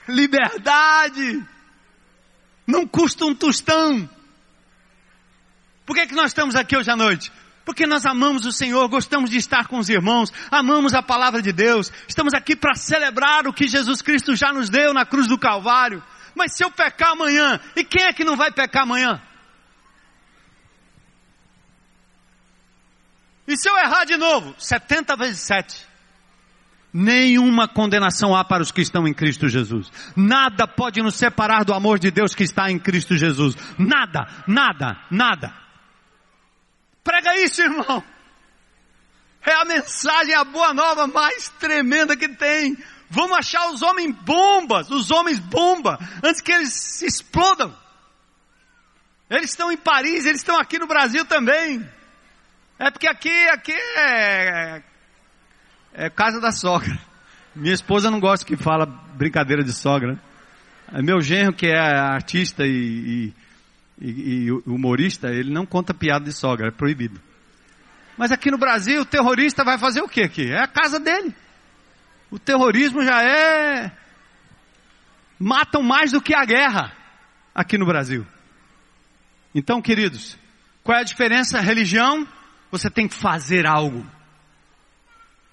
Liberdade. 0.07 1.43
Não 2.67 2.85
custa 2.85 3.25
um 3.25 3.35
tostão. 3.35 4.09
Por 5.85 5.95
que, 5.95 6.07
que 6.07 6.15
nós 6.15 6.27
estamos 6.27 6.55
aqui 6.55 6.77
hoje 6.77 6.89
à 6.89 6.95
noite? 6.95 7.31
Porque 7.65 7.87
nós 7.87 8.05
amamos 8.05 8.45
o 8.45 8.51
Senhor, 8.51 8.87
gostamos 8.89 9.29
de 9.29 9.37
estar 9.37 9.67
com 9.67 9.77
os 9.77 9.89
irmãos, 9.89 10.31
amamos 10.51 10.93
a 10.93 11.01
palavra 11.01 11.41
de 11.41 11.53
Deus, 11.53 11.91
estamos 12.07 12.33
aqui 12.33 12.55
para 12.55 12.75
celebrar 12.75 13.47
o 13.47 13.53
que 13.53 13.67
Jesus 13.67 14.01
Cristo 14.01 14.35
já 14.35 14.51
nos 14.51 14.69
deu 14.69 14.93
na 14.93 15.05
cruz 15.05 15.27
do 15.27 15.37
Calvário. 15.37 16.03
Mas 16.35 16.55
se 16.55 16.63
eu 16.63 16.71
pecar 16.71 17.11
amanhã, 17.11 17.59
e 17.75 17.83
quem 17.83 18.03
é 18.03 18.13
que 18.13 18.23
não 18.23 18.35
vai 18.35 18.51
pecar 18.51 18.83
amanhã? 18.83 19.21
E 23.47 23.57
se 23.57 23.69
eu 23.69 23.77
errar 23.77 24.05
de 24.05 24.17
novo? 24.17 24.55
70 24.57 25.15
vezes 25.15 25.41
7. 25.41 25.85
Nenhuma 26.93 27.67
condenação 27.67 28.35
há 28.35 28.43
para 28.43 28.61
os 28.61 28.71
que 28.71 28.81
estão 28.81 29.07
em 29.07 29.13
Cristo 29.13 29.47
Jesus. 29.47 29.91
Nada 30.15 30.67
pode 30.67 31.01
nos 31.01 31.15
separar 31.15 31.63
do 31.65 31.73
amor 31.73 31.97
de 31.97 32.11
Deus 32.11 32.35
que 32.35 32.43
está 32.43 32.69
em 32.69 32.77
Cristo 32.77 33.17
Jesus. 33.17 33.55
Nada, 33.77 34.27
nada, 34.47 34.97
nada. 35.09 35.62
Prega 37.03 37.35
isso, 37.41 37.61
irmão. 37.61 38.03
É 39.45 39.53
a 39.53 39.65
mensagem, 39.65 40.33
a 40.33 40.43
boa 40.43 40.73
nova 40.73 41.05
mais 41.05 41.49
tremenda 41.59 42.15
que 42.15 42.29
tem. 42.29 42.77
Vamos 43.09 43.37
achar 43.37 43.69
os 43.69 43.81
homens 43.81 44.15
bombas, 44.21 44.89
os 44.89 45.11
homens 45.11 45.37
bomba, 45.37 45.99
antes 46.23 46.41
que 46.41 46.51
eles 46.51 46.73
se 46.73 47.05
explodam. 47.05 47.75
Eles 49.29 49.49
estão 49.49 49.71
em 49.71 49.77
Paris, 49.77 50.25
eles 50.25 50.39
estão 50.39 50.57
aqui 50.57 50.79
no 50.79 50.87
Brasil 50.87 51.25
também. 51.25 51.87
É 52.79 52.89
porque 52.89 53.07
aqui, 53.07 53.47
aqui 53.49 53.73
é, 53.73 54.81
é 55.93 56.09
casa 56.09 56.39
da 56.39 56.51
sogra. 56.51 56.97
Minha 57.55 57.73
esposa 57.73 58.09
não 58.09 58.19
gosta 58.19 58.45
que 58.45 58.57
fala 58.57 58.85
brincadeira 58.85 59.63
de 59.63 59.73
sogra. 59.73 60.17
É 60.91 61.01
meu 61.01 61.21
genro, 61.21 61.53
que 61.53 61.67
é 61.67 61.77
artista 61.77 62.65
e, 62.65 62.69
e, 62.69 63.33
e, 64.03 64.47
e 64.47 64.51
humorista, 64.67 65.29
ele 65.29 65.49
não 65.49 65.65
conta 65.65 65.93
piada 65.93 66.25
de 66.25 66.33
sogra, 66.33 66.67
é 66.67 66.71
proibido. 66.71 67.21
Mas 68.17 68.31
aqui 68.31 68.51
no 68.51 68.57
Brasil, 68.57 69.01
o 69.01 69.05
terrorista 69.05 69.63
vai 69.63 69.77
fazer 69.77 70.01
o 70.01 70.09
que 70.09 70.21
aqui? 70.21 70.51
É 70.51 70.61
a 70.61 70.67
casa 70.67 70.99
dele. 70.99 71.33
O 72.29 72.37
terrorismo 72.37 73.01
já 73.03 73.23
é. 73.23 73.91
Matam 75.39 75.81
mais 75.81 76.11
do 76.11 76.21
que 76.21 76.35
a 76.35 76.43
guerra 76.45 76.93
aqui 77.55 77.77
no 77.77 77.85
Brasil. 77.85 78.27
Então, 79.55 79.81
queridos, 79.81 80.37
qual 80.83 80.97
é 80.97 81.01
a 81.01 81.05
diferença? 81.05 81.61
Religião, 81.61 82.27
você 82.69 82.89
tem 82.89 83.07
que 83.07 83.15
fazer 83.15 83.65
algo. 83.65 84.05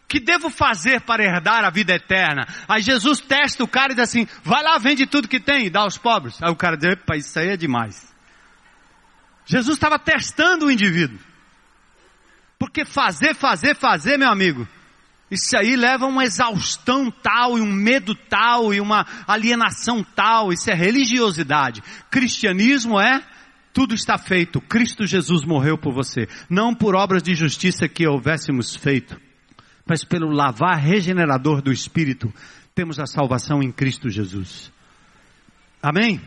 Que 0.09 0.19
devo 0.19 0.51
fazer 0.51 1.03
para 1.03 1.23
herdar 1.23 1.65
a 1.65 1.71
vida 1.71 1.95
eterna? 1.95 2.47
Aí 2.69 2.83
Jesus 2.83 3.21
testa 3.21 3.63
o 3.63 3.69
cara 3.69 3.93
e 3.93 3.95
diz 3.95 4.09
assim: 4.09 4.27
vai 4.43 4.63
lá, 4.63 4.77
vende 4.77 5.07
tudo 5.07 5.29
que 5.29 5.39
tem 5.39 5.67
e 5.67 5.71
dá 5.71 5.81
aos 5.81 5.97
pobres. 5.97 6.43
Aí 6.43 6.51
o 6.51 6.57
cara 6.57 6.77
diz: 6.77 6.93
epa, 6.93 7.17
isso 7.17 7.39
aí 7.39 7.51
é 7.51 7.57
demais. 7.57 8.10
Jesus 9.51 9.77
estava 9.77 9.99
testando 9.99 10.67
o 10.67 10.71
indivíduo. 10.71 11.19
Porque 12.57 12.85
fazer, 12.85 13.35
fazer, 13.35 13.75
fazer, 13.75 14.17
meu 14.17 14.31
amigo, 14.31 14.69
isso 15.29 15.57
aí 15.57 15.75
leva 15.75 16.05
a 16.05 16.09
uma 16.09 16.23
exaustão 16.23 17.11
tal, 17.11 17.59
e 17.59 17.61
um 17.61 17.73
medo 17.73 18.15
tal, 18.15 18.73
e 18.73 18.81
uma 18.81 19.05
alienação 19.27 20.05
tal, 20.05 20.53
isso 20.53 20.71
é 20.71 20.75
religiosidade. 20.75 21.83
Cristianismo 22.09 23.01
é, 23.01 23.25
tudo 23.73 23.93
está 23.93 24.17
feito, 24.17 24.61
Cristo 24.61 25.05
Jesus 25.05 25.45
morreu 25.45 25.77
por 25.77 25.93
você, 25.93 26.29
não 26.49 26.73
por 26.73 26.95
obras 26.95 27.21
de 27.21 27.35
justiça 27.35 27.89
que 27.89 28.07
houvéssemos 28.07 28.77
feito, 28.77 29.21
mas 29.85 30.05
pelo 30.05 30.31
lavar 30.31 30.79
regenerador 30.79 31.61
do 31.61 31.73
Espírito, 31.73 32.33
temos 32.73 33.01
a 33.01 33.07
salvação 33.07 33.61
em 33.61 33.73
Cristo 33.73 34.09
Jesus. 34.09 34.71
Amém? 35.83 36.21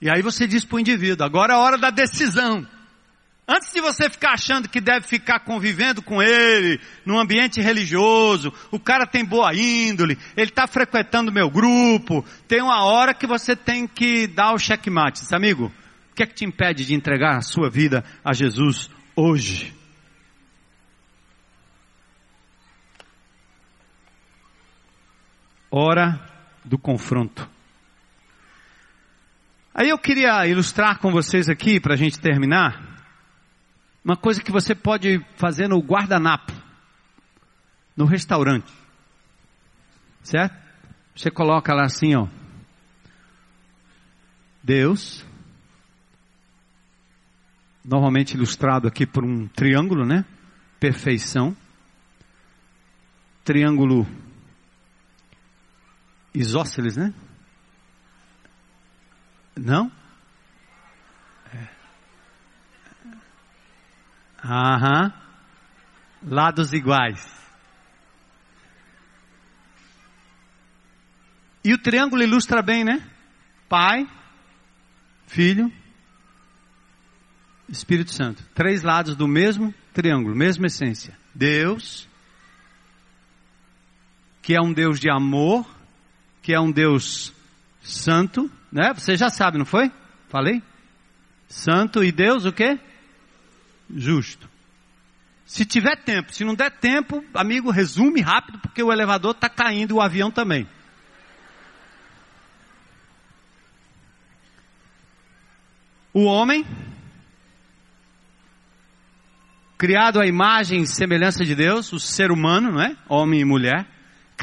E 0.00 0.10
aí 0.10 0.22
você 0.22 0.46
diz 0.46 0.64
para 0.64 0.76
o 0.76 0.80
indivíduo, 0.80 1.24
agora 1.24 1.54
é 1.54 1.56
a 1.56 1.60
hora 1.60 1.78
da 1.78 1.90
decisão. 1.90 2.66
Antes 3.46 3.72
de 3.74 3.80
você 3.80 4.08
ficar 4.08 4.32
achando 4.32 4.70
que 4.70 4.80
deve 4.80 5.06
ficar 5.06 5.40
convivendo 5.40 6.00
com 6.00 6.22
ele, 6.22 6.80
num 7.04 7.18
ambiente 7.18 7.60
religioso, 7.60 8.50
o 8.70 8.80
cara 8.80 9.06
tem 9.06 9.22
boa 9.22 9.54
índole, 9.54 10.18
ele 10.34 10.48
está 10.48 10.66
frequentando 10.66 11.30
meu 11.30 11.50
grupo, 11.50 12.24
tem 12.48 12.62
uma 12.62 12.84
hora 12.84 13.12
que 13.12 13.26
você 13.26 13.54
tem 13.54 13.86
que 13.86 14.26
dar 14.26 14.54
o 14.54 14.58
checkmate. 14.58 15.20
Diz, 15.20 15.32
amigo, 15.32 15.70
o 16.10 16.14
que 16.14 16.22
é 16.22 16.26
que 16.26 16.34
te 16.34 16.44
impede 16.46 16.86
de 16.86 16.94
entregar 16.94 17.36
a 17.36 17.42
sua 17.42 17.68
vida 17.68 18.02
a 18.24 18.32
Jesus 18.32 18.88
hoje? 19.14 19.74
Hora 25.70 26.18
do 26.64 26.78
confronto. 26.78 27.53
Aí 29.74 29.88
eu 29.88 29.98
queria 29.98 30.46
ilustrar 30.46 31.00
com 31.00 31.10
vocês 31.10 31.48
aqui, 31.48 31.80
para 31.80 31.94
a 31.94 31.96
gente 31.96 32.20
terminar, 32.20 33.02
uma 34.04 34.16
coisa 34.16 34.40
que 34.40 34.52
você 34.52 34.72
pode 34.72 35.18
fazer 35.34 35.66
no 35.68 35.80
guardanapo, 35.80 36.52
no 37.96 38.04
restaurante. 38.04 38.72
Certo? 40.22 40.56
Você 41.16 41.28
coloca 41.28 41.74
lá 41.74 41.86
assim, 41.86 42.14
ó. 42.14 42.28
Deus, 44.62 45.26
normalmente 47.84 48.34
ilustrado 48.34 48.86
aqui 48.86 49.04
por 49.04 49.24
um 49.24 49.48
triângulo, 49.48 50.06
né? 50.06 50.24
Perfeição. 50.78 51.56
Triângulo 53.42 54.06
isósceles, 56.32 56.96
né? 56.96 57.12
Não? 59.56 59.90
Aham. 64.44 65.12
Lados 66.22 66.72
iguais. 66.72 67.34
E 71.62 71.72
o 71.72 71.78
triângulo 71.78 72.22
ilustra 72.22 72.62
bem, 72.62 72.84
né? 72.84 73.02
Pai, 73.68 74.06
Filho, 75.26 75.72
Espírito 77.68 78.12
Santo. 78.12 78.44
Três 78.54 78.82
lados 78.82 79.16
do 79.16 79.26
mesmo 79.26 79.74
triângulo, 79.92 80.36
mesma 80.36 80.66
essência. 80.66 81.16
Deus, 81.34 82.06
que 84.42 84.54
é 84.54 84.60
um 84.60 84.72
Deus 84.72 85.00
de 85.00 85.10
amor, 85.10 85.66
que 86.42 86.52
é 86.52 86.60
um 86.60 86.70
Deus 86.70 87.33
santo, 87.84 88.50
né? 88.72 88.92
Você 88.92 89.16
já 89.16 89.28
sabe, 89.28 89.58
não 89.58 89.64
foi? 89.64 89.92
Falei? 90.28 90.60
Santo 91.46 92.02
e 92.02 92.10
Deus 92.10 92.44
o 92.44 92.52
quê? 92.52 92.80
justo. 93.90 94.48
Se 95.46 95.64
tiver 95.64 95.96
tempo, 95.96 96.32
se 96.32 96.44
não 96.44 96.54
der 96.54 96.70
tempo, 96.70 97.24
amigo, 97.34 97.70
resume 97.70 98.20
rápido, 98.20 98.58
porque 98.58 98.82
o 98.82 98.92
elevador 98.92 99.32
está 99.32 99.48
caindo 99.48 99.90
e 99.90 99.94
o 99.94 100.00
avião 100.00 100.30
também. 100.30 100.66
O 106.12 106.24
homem, 106.24 106.64
criado 109.76 110.20
à 110.20 110.26
imagem 110.26 110.82
e 110.82 110.86
semelhança 110.86 111.44
de 111.44 111.54
Deus, 111.54 111.92
o 111.92 111.98
ser 111.98 112.30
humano, 112.30 112.72
não 112.72 112.80
é? 112.80 112.96
Homem 113.08 113.40
e 113.40 113.44
mulher, 113.44 113.86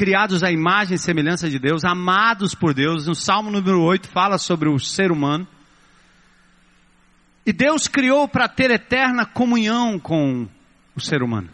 criados 0.02 0.42
à 0.42 0.50
imagem 0.50 0.96
e 0.96 0.98
semelhança 0.98 1.48
de 1.48 1.60
Deus, 1.60 1.84
amados 1.84 2.56
por 2.56 2.74
Deus. 2.74 3.06
No 3.06 3.14
Salmo 3.14 3.52
número 3.52 3.80
8 3.80 4.08
fala 4.08 4.36
sobre 4.36 4.68
o 4.68 4.76
ser 4.76 5.12
humano. 5.12 5.46
E 7.46 7.52
Deus 7.52 7.86
criou 7.86 8.26
para 8.26 8.48
ter 8.48 8.72
eterna 8.72 9.24
comunhão 9.24 10.00
com 10.00 10.48
o 10.96 11.00
ser 11.00 11.22
humano. 11.22 11.48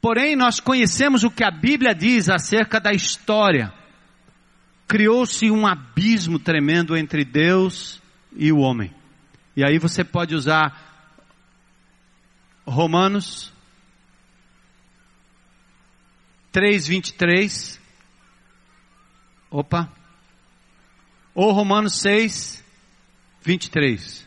Porém, 0.00 0.36
nós 0.36 0.60
conhecemos 0.60 1.24
o 1.24 1.30
que 1.30 1.42
a 1.42 1.50
Bíblia 1.50 1.92
diz 1.92 2.28
acerca 2.28 2.78
da 2.78 2.92
história. 2.92 3.74
Criou-se 4.86 5.50
um 5.50 5.66
abismo 5.66 6.38
tremendo 6.38 6.96
entre 6.96 7.24
Deus 7.24 8.00
e 8.36 8.52
o 8.52 8.58
homem. 8.58 8.94
E 9.56 9.64
aí 9.64 9.76
você 9.80 10.04
pode 10.04 10.36
usar 10.36 10.72
Romanos 12.64 13.52
3:23. 16.56 17.78
Opa. 19.50 19.92
Ou 21.34 21.52
Romanos 21.52 22.00
6 22.00 22.64
23. 23.42 24.26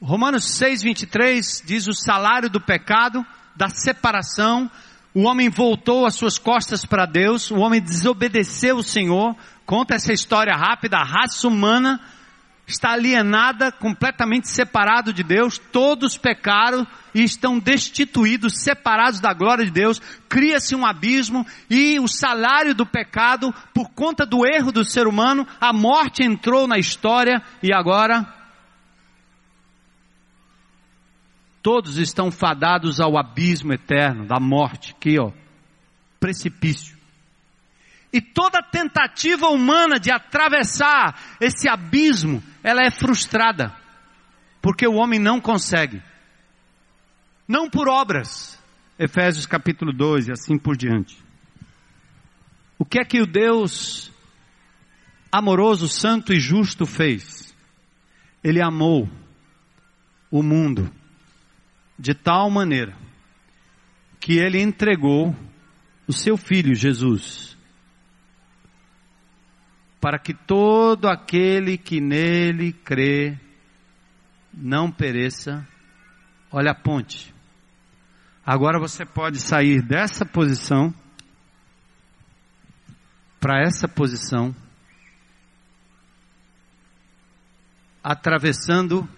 Romanos 0.00 0.56
6, 0.56 0.82
23 0.82 1.62
diz 1.66 1.88
o 1.88 1.92
salário 1.92 2.48
do 2.48 2.60
pecado, 2.60 3.26
da 3.56 3.68
separação. 3.68 4.70
O 5.12 5.24
homem 5.24 5.48
voltou 5.48 6.06
as 6.06 6.14
suas 6.14 6.38
costas 6.38 6.84
para 6.84 7.04
Deus, 7.04 7.50
o 7.50 7.58
homem 7.58 7.82
desobedeceu 7.82 8.76
o 8.76 8.82
Senhor. 8.82 9.34
Conta 9.66 9.96
essa 9.96 10.12
história 10.12 10.54
rápida, 10.54 10.98
a 10.98 11.04
raça 11.04 11.48
humana 11.48 12.00
está 12.68 12.92
alienada, 12.92 13.72
completamente 13.72 14.48
separado 14.48 15.12
de 15.12 15.22
Deus, 15.22 15.58
todos 15.58 16.18
pecaram 16.18 16.86
e 17.14 17.22
estão 17.22 17.58
destituídos, 17.58 18.60
separados 18.60 19.20
da 19.20 19.32
glória 19.32 19.64
de 19.64 19.70
Deus, 19.70 20.00
cria-se 20.28 20.76
um 20.76 20.84
abismo 20.84 21.46
e 21.70 21.98
o 21.98 22.06
salário 22.06 22.74
do 22.74 22.84
pecado, 22.84 23.52
por 23.72 23.90
conta 23.90 24.26
do 24.26 24.46
erro 24.46 24.70
do 24.70 24.84
ser 24.84 25.06
humano, 25.06 25.46
a 25.60 25.72
morte 25.72 26.22
entrou 26.22 26.66
na 26.66 26.78
história 26.78 27.42
e 27.62 27.72
agora 27.72 28.34
Todos 31.60 31.98
estão 31.98 32.30
fadados 32.30 33.00
ao 33.00 33.18
abismo 33.18 33.72
eterno, 33.72 34.26
da 34.26 34.40
morte, 34.40 34.94
aqui 34.96 35.18
ó, 35.18 35.32
precipício. 36.18 36.97
E 38.12 38.20
toda 38.20 38.62
tentativa 38.62 39.48
humana 39.48 39.98
de 39.98 40.10
atravessar 40.10 41.36
esse 41.40 41.68
abismo, 41.68 42.42
ela 42.62 42.82
é 42.82 42.90
frustrada, 42.90 43.74
porque 44.62 44.86
o 44.86 44.94
homem 44.94 45.18
não 45.20 45.40
consegue. 45.40 46.02
não 47.46 47.68
por 47.68 47.88
obras. 47.88 48.58
Efésios 48.98 49.46
capítulo 49.46 49.92
2 49.92 50.28
e 50.28 50.32
assim 50.32 50.58
por 50.58 50.76
diante. 50.76 51.22
O 52.78 52.84
que 52.84 52.98
é 52.98 53.04
que 53.04 53.20
o 53.20 53.26
Deus 53.26 54.12
amoroso, 55.30 55.88
santo 55.88 56.32
e 56.32 56.40
justo 56.40 56.84
fez? 56.84 57.54
Ele 58.42 58.62
amou 58.62 59.08
o 60.30 60.42
mundo 60.42 60.90
de 61.98 62.14
tal 62.14 62.50
maneira 62.50 62.96
que 64.20 64.38
ele 64.38 64.60
entregou 64.60 65.34
o 66.06 66.12
seu 66.12 66.36
filho 66.36 66.74
Jesus 66.74 67.57
para 70.00 70.18
que 70.18 70.32
todo 70.32 71.08
aquele 71.08 71.76
que 71.76 72.00
nele 72.00 72.72
crê 72.72 73.38
não 74.52 74.90
pereça. 74.90 75.66
Olha 76.50 76.70
a 76.70 76.74
ponte. 76.74 77.34
Agora 78.44 78.78
você 78.78 79.04
pode 79.04 79.40
sair 79.40 79.82
dessa 79.82 80.24
posição 80.24 80.94
para 83.38 83.62
essa 83.62 83.86
posição, 83.86 84.54
atravessando 88.02 89.08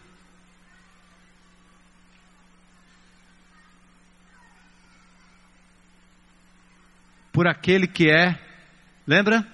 por 7.32 7.46
aquele 7.46 7.86
que 7.86 8.10
é, 8.10 8.38
lembra? 9.06 9.46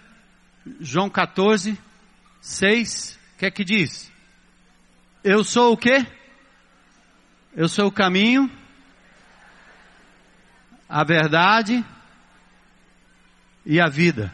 João 0.81 1.09
14, 1.09 1.79
6, 2.40 3.18
o 3.35 3.38
que 3.38 3.46
é 3.46 3.50
que 3.50 3.64
diz? 3.64 4.11
Eu 5.22 5.44
sou 5.44 5.72
o 5.72 5.76
quê? 5.76 6.07
Eu 7.55 7.68
sou 7.68 7.87
o 7.87 7.92
caminho, 7.92 8.50
a 10.88 11.05
verdade 11.05 11.85
e 13.64 13.81
a 13.81 13.88
vida. 13.88 14.33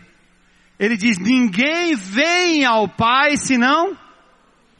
Ele 0.78 0.96
diz: 0.96 1.18
ninguém 1.18 1.94
vem 1.94 2.64
ao 2.64 2.88
Pai 2.88 3.36
senão 3.36 3.96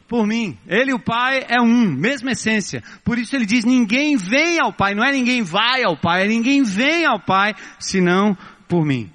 por 0.07 0.27
mim. 0.27 0.57
Ele 0.67 0.91
e 0.91 0.93
o 0.93 0.99
Pai 0.99 1.45
é 1.47 1.61
um, 1.61 1.89
mesma 1.89 2.31
essência. 2.31 2.83
Por 3.03 3.17
isso 3.17 3.35
ele 3.35 3.45
diz: 3.45 3.63
ninguém 3.63 4.17
vem 4.17 4.59
ao 4.59 4.73
Pai. 4.73 4.93
Não 4.93 5.03
é 5.03 5.11
ninguém 5.11 5.41
vai 5.41 5.83
ao 5.83 5.95
Pai, 5.95 6.25
é 6.25 6.27
ninguém 6.27 6.63
vem 6.63 7.05
ao 7.05 7.19
Pai 7.19 7.55
senão 7.79 8.37
por 8.67 8.85
mim. 8.85 9.09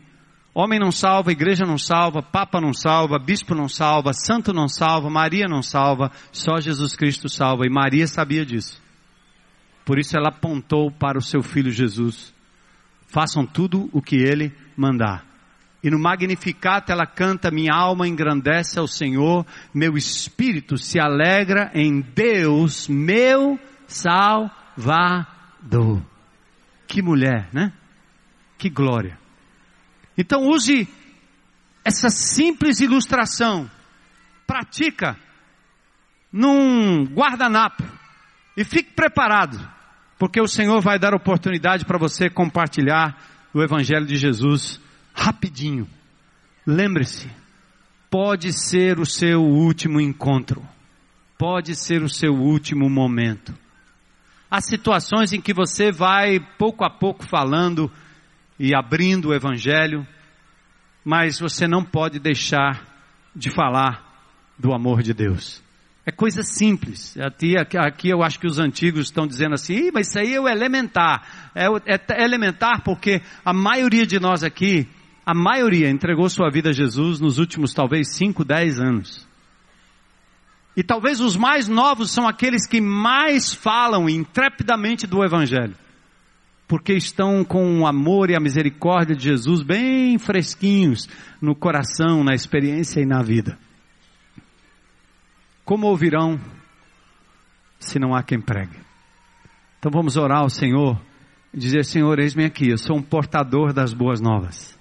Homem 0.61 0.81
não 0.81 0.91
salva, 0.91 1.31
igreja 1.31 1.65
não 1.65 1.79
salva, 1.79 2.21
papa 2.21 2.61
não 2.61 2.73
salva, 2.73 3.17
bispo 3.17 3.55
não 3.55 3.69
salva, 3.69 4.13
santo 4.13 4.53
não 4.53 4.67
salva, 4.67 5.09
Maria 5.09 5.47
não 5.47 5.63
salva, 5.63 6.11
só 6.33 6.59
Jesus 6.59 6.97
Cristo 6.97 7.29
salva. 7.29 7.65
E 7.65 7.71
Maria 7.71 8.09
sabia 8.09 8.45
disso. 8.45 8.83
Por 9.85 10.01
isso 10.01 10.19
ela 10.19 10.31
apontou 10.31 10.91
para 10.91 11.17
o 11.17 11.23
seu 11.23 11.45
filho 11.45 11.71
Jesus. 11.71 12.35
Façam 13.07 13.47
tudo 13.47 13.89
o 13.93 14.03
que 14.03 14.17
ele 14.17 14.53
mandar. 14.77 15.25
E 15.81 15.91
no 15.91 15.99
Magnificat 16.01 16.91
ela 16.91 17.07
canta: 17.07 17.53
Minha 17.53 17.73
alma 17.73 18.09
engrandece 18.09 18.81
ao 18.81 18.89
Senhor, 18.89 19.47
meu 19.73 19.97
espírito 19.97 20.77
se 20.77 20.99
alegra 20.99 21.71
em 21.73 22.01
Deus, 22.01 22.89
meu 22.89 23.61
Salvador. 23.87 25.23
Que 26.89 27.01
mulher, 27.01 27.49
né? 27.53 27.73
Que 28.59 28.69
glória. 28.69 29.28
Então 30.19 30.49
use 30.49 30.89
essa 31.85 32.11
simples 32.11 32.81
ilustração, 32.81 33.71
pratica 34.45 35.17
num 36.33 37.05
guardanapo 37.05 37.85
e 38.57 38.65
fique 38.65 38.93
preparado, 38.93 39.57
porque 40.19 40.41
o 40.41 40.49
Senhor 40.49 40.81
vai 40.83 40.99
dar 40.99 41.15
oportunidade 41.15 41.85
para 41.85 41.97
você 41.97 42.29
compartilhar 42.29 43.17
o 43.55 43.63
Evangelho 43.63 44.05
de 44.05 44.17
Jesus 44.17 44.81
rapidinho. 45.15 45.89
Lembre-se, 46.67 47.31
pode 48.11 48.53
ser 48.53 48.99
o 48.99 49.07
seu 49.07 49.41
último 49.41 50.01
encontro, 50.01 50.67
pode 51.39 51.77
ser 51.77 52.03
o 52.03 52.09
seu 52.09 52.35
último 52.35 52.91
momento. 52.91 53.55
Há 54.51 54.61
situações 54.61 55.33
em 55.33 55.41
que 55.41 55.55
você 55.55 55.93
vai 55.93 56.41
pouco 56.59 56.85
a 56.85 56.91
pouco 56.91 57.25
falando 57.25 57.91
e 58.59 58.75
abrindo 58.75 59.29
o 59.29 59.35
Evangelho, 59.35 60.07
mas 61.05 61.39
você 61.39 61.67
não 61.67 61.85
pode 61.85 62.19
deixar 62.19 62.85
de 63.35 63.51
falar 63.51 64.05
do 64.59 64.75
amor 64.75 65.03
de 65.03 65.15
Deus. 65.15 65.63
É 66.05 66.11
coisa 66.11 66.43
simples. 66.43 67.17
Aqui, 67.19 67.55
aqui 67.57 68.09
eu 68.09 68.23
acho 68.23 68.41
que 68.41 68.47
os 68.47 68.59
antigos 68.59 69.07
estão 69.07 69.27
dizendo 69.27 69.55
assim, 69.55 69.91
mas 69.93 70.09
isso 70.09 70.19
aí 70.19 70.35
é 70.35 70.41
o 70.41 70.49
elementar. 70.49 71.51
É, 71.55 71.67
é 71.87 72.25
elementar 72.25 72.83
porque 72.83 73.23
a 73.45 73.53
maioria 73.53 74.07
de 74.07 74.19
nós 74.19 74.43
aqui, 74.43 74.89
a 75.25 75.35
maioria 75.35 75.91
entregou 75.91 76.29
sua 76.29 76.51
vida 76.51 76.71
a 76.71 76.73
Jesus 76.73 77.21
nos 77.21 77.39
últimos 77.39 77.75
talvez 77.75 78.15
5, 78.15 78.45
10 78.45 78.81
anos. 78.81 79.29
E 80.77 80.83
talvez 80.83 81.21
os 81.21 81.37
mais 81.37 81.69
novos 81.69 82.11
são 82.11 82.27
aqueles 82.27 82.67
que 82.67 82.81
mais 82.81 83.53
falam 83.53 84.09
intrepidamente 84.09 85.07
do 85.07 85.23
Evangelho 85.23 85.77
porque 86.69 86.93
estão 86.93 87.43
com 87.43 87.81
o 87.81 87.87
amor 87.87 88.29
e 88.29 88.37
a 88.37 88.41
misericórdia 88.41 89.17
de 89.17 89.25
Jesus 89.25 89.63
bem 89.63 90.19
fresquinhos 90.19 91.09
no 91.41 91.57
coração, 91.57 92.23
na 92.23 92.35
experiência 92.35 93.01
e 93.01 93.07
na 93.07 93.23
vida. 93.23 93.59
Como 95.65 95.87
ouvirão 95.87 96.39
se 97.81 97.99
não 97.99 98.15
há 98.15 98.23
quem 98.23 98.39
pregue? 98.39 98.77
Então 99.79 99.91
vamos 99.91 100.19
orar 100.19 100.41
ao 100.41 100.51
Senhor 100.51 101.01
e 101.55 101.59
dizer: 101.59 101.87
Senhor, 101.87 102.19
eis-me 102.19 102.45
aqui, 102.45 102.69
eu 102.69 102.79
sou 102.79 102.97
um 102.97 103.03
portador 103.03 103.73
das 103.73 103.95
boas 103.95 104.21
novas. 104.21 104.79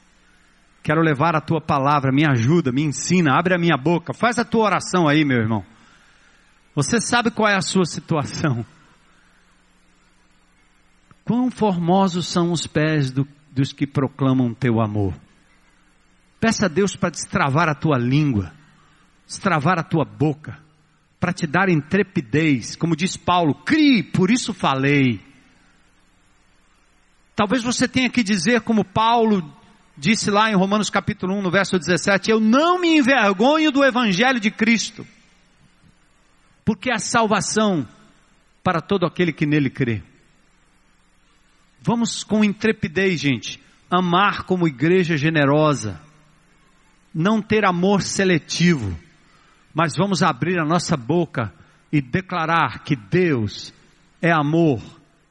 Quero 0.84 1.02
levar 1.02 1.36
a 1.36 1.42
tua 1.42 1.62
palavra, 1.62 2.12
me 2.12 2.26
ajuda, 2.26 2.72
me 2.72 2.82
ensina, 2.82 3.38
abre 3.38 3.56
a 3.56 3.58
minha 3.58 3.78
boca, 3.78 4.14
faz 4.14 4.38
a 4.38 4.46
tua 4.46 4.66
oração 4.66 5.08
aí, 5.08 5.24
meu 5.24 5.38
irmão. 5.38 5.64
Você 6.76 7.00
sabe 7.00 7.32
qual 7.32 7.50
é 7.50 7.56
a 7.56 7.62
sua 7.62 7.86
situação. 7.86 8.66
Quão 11.28 11.52
formosos 11.52 12.26
são 12.26 12.54
os 12.54 12.66
pés 12.66 13.12
do, 13.12 13.28
dos 13.52 13.74
que 13.74 13.86
proclamam 13.86 14.54
teu 14.54 14.80
amor. 14.80 15.14
Peça 16.40 16.68
a 16.68 16.70
Deus 16.70 16.96
para 16.96 17.10
destravar 17.10 17.68
a 17.68 17.76
tua 17.76 17.98
língua, 17.98 18.54
destravar 19.26 19.78
a 19.78 19.84
tua 19.84 20.06
boca, 20.06 20.58
para 21.20 21.34
te 21.34 21.46
dar 21.46 21.68
intrepidez, 21.68 22.78
como 22.78 22.96
diz 22.96 23.18
Paulo, 23.18 23.54
crie, 23.54 24.04
por 24.04 24.32
isso 24.32 24.54
falei. 24.54 25.20
Talvez 27.36 27.62
você 27.62 27.90
tenha 27.90 28.10
que 28.10 28.24
dizer, 28.24 28.62
como 28.62 28.86
Paulo 28.86 29.54
disse 29.98 30.32
lá 30.32 30.50
em 30.50 30.56
Romanos 30.56 30.90
capítulo 30.90 31.36
1, 31.36 31.42
no 31.42 31.52
verso 31.52 31.78
17, 31.78 32.32
eu 32.32 32.40
não 32.40 32.80
me 32.80 33.00
envergonho 33.00 33.70
do 33.70 33.84
evangelho 33.84 34.40
de 34.40 34.50
Cristo, 34.50 35.06
porque 36.64 36.90
é 36.90 36.98
salvação 36.98 37.86
para 38.64 38.80
todo 38.80 39.06
aquele 39.06 39.34
que 39.34 39.46
nele 39.46 39.70
crê. 39.70 40.02
Vamos 41.82 42.24
com 42.24 42.44
intrepidez, 42.44 43.20
gente, 43.20 43.60
amar 43.90 44.44
como 44.44 44.68
igreja 44.68 45.16
generosa, 45.16 46.00
não 47.14 47.42
ter 47.42 47.66
amor 47.66 48.02
seletivo, 48.02 48.98
mas 49.74 49.96
vamos 49.96 50.22
abrir 50.22 50.60
a 50.60 50.66
nossa 50.66 50.98
boca 50.98 51.54
e 51.92 52.02
declarar 52.02 52.84
que 52.84 52.96
Deus 52.96 53.74
é 54.22 54.32
amor, 54.32 54.82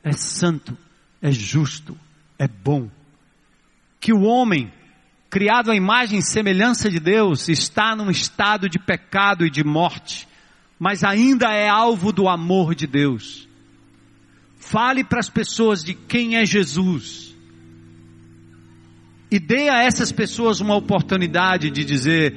é 0.03 0.13
santo, 0.13 0.77
é 1.21 1.31
justo, 1.31 1.97
é 2.39 2.49
bom. 2.49 2.89
Que 4.01 4.13
o 4.13 4.23
homem, 4.23 4.73
criado 5.29 5.71
à 5.71 5.77
imagem 5.77 6.21
e 6.21 6.23
semelhança 6.23 6.89
de 6.89 7.01
Deus, 7.01 7.49
está 7.49 7.95
num 7.95 8.11
estado 8.11 8.69
de 8.69 8.79
pecado 8.79 9.45
e 9.45 9.51
de 9.51 9.65
morte, 9.65 10.27
mas 10.79 11.05
ainda 11.05 11.53
é 11.53 11.69
alvo 11.69 12.13
do 12.13 12.29
amor 12.29 12.75
de 12.75 12.87
Deus. 12.87 13.46
Fale 14.57 15.05
para 15.05 15.21
as 15.21 15.29
pessoas 15.29 15.85
de 15.85 15.95
quem 15.95 16.37
é 16.37 16.45
Jesus. 16.45 17.35
E 19.31 19.39
dê 19.39 19.69
a 19.69 19.83
essas 19.83 20.13
pessoas 20.13 20.61
uma 20.61 20.77
oportunidade 20.77 21.71
de 21.71 21.85
dizer: 21.85 22.35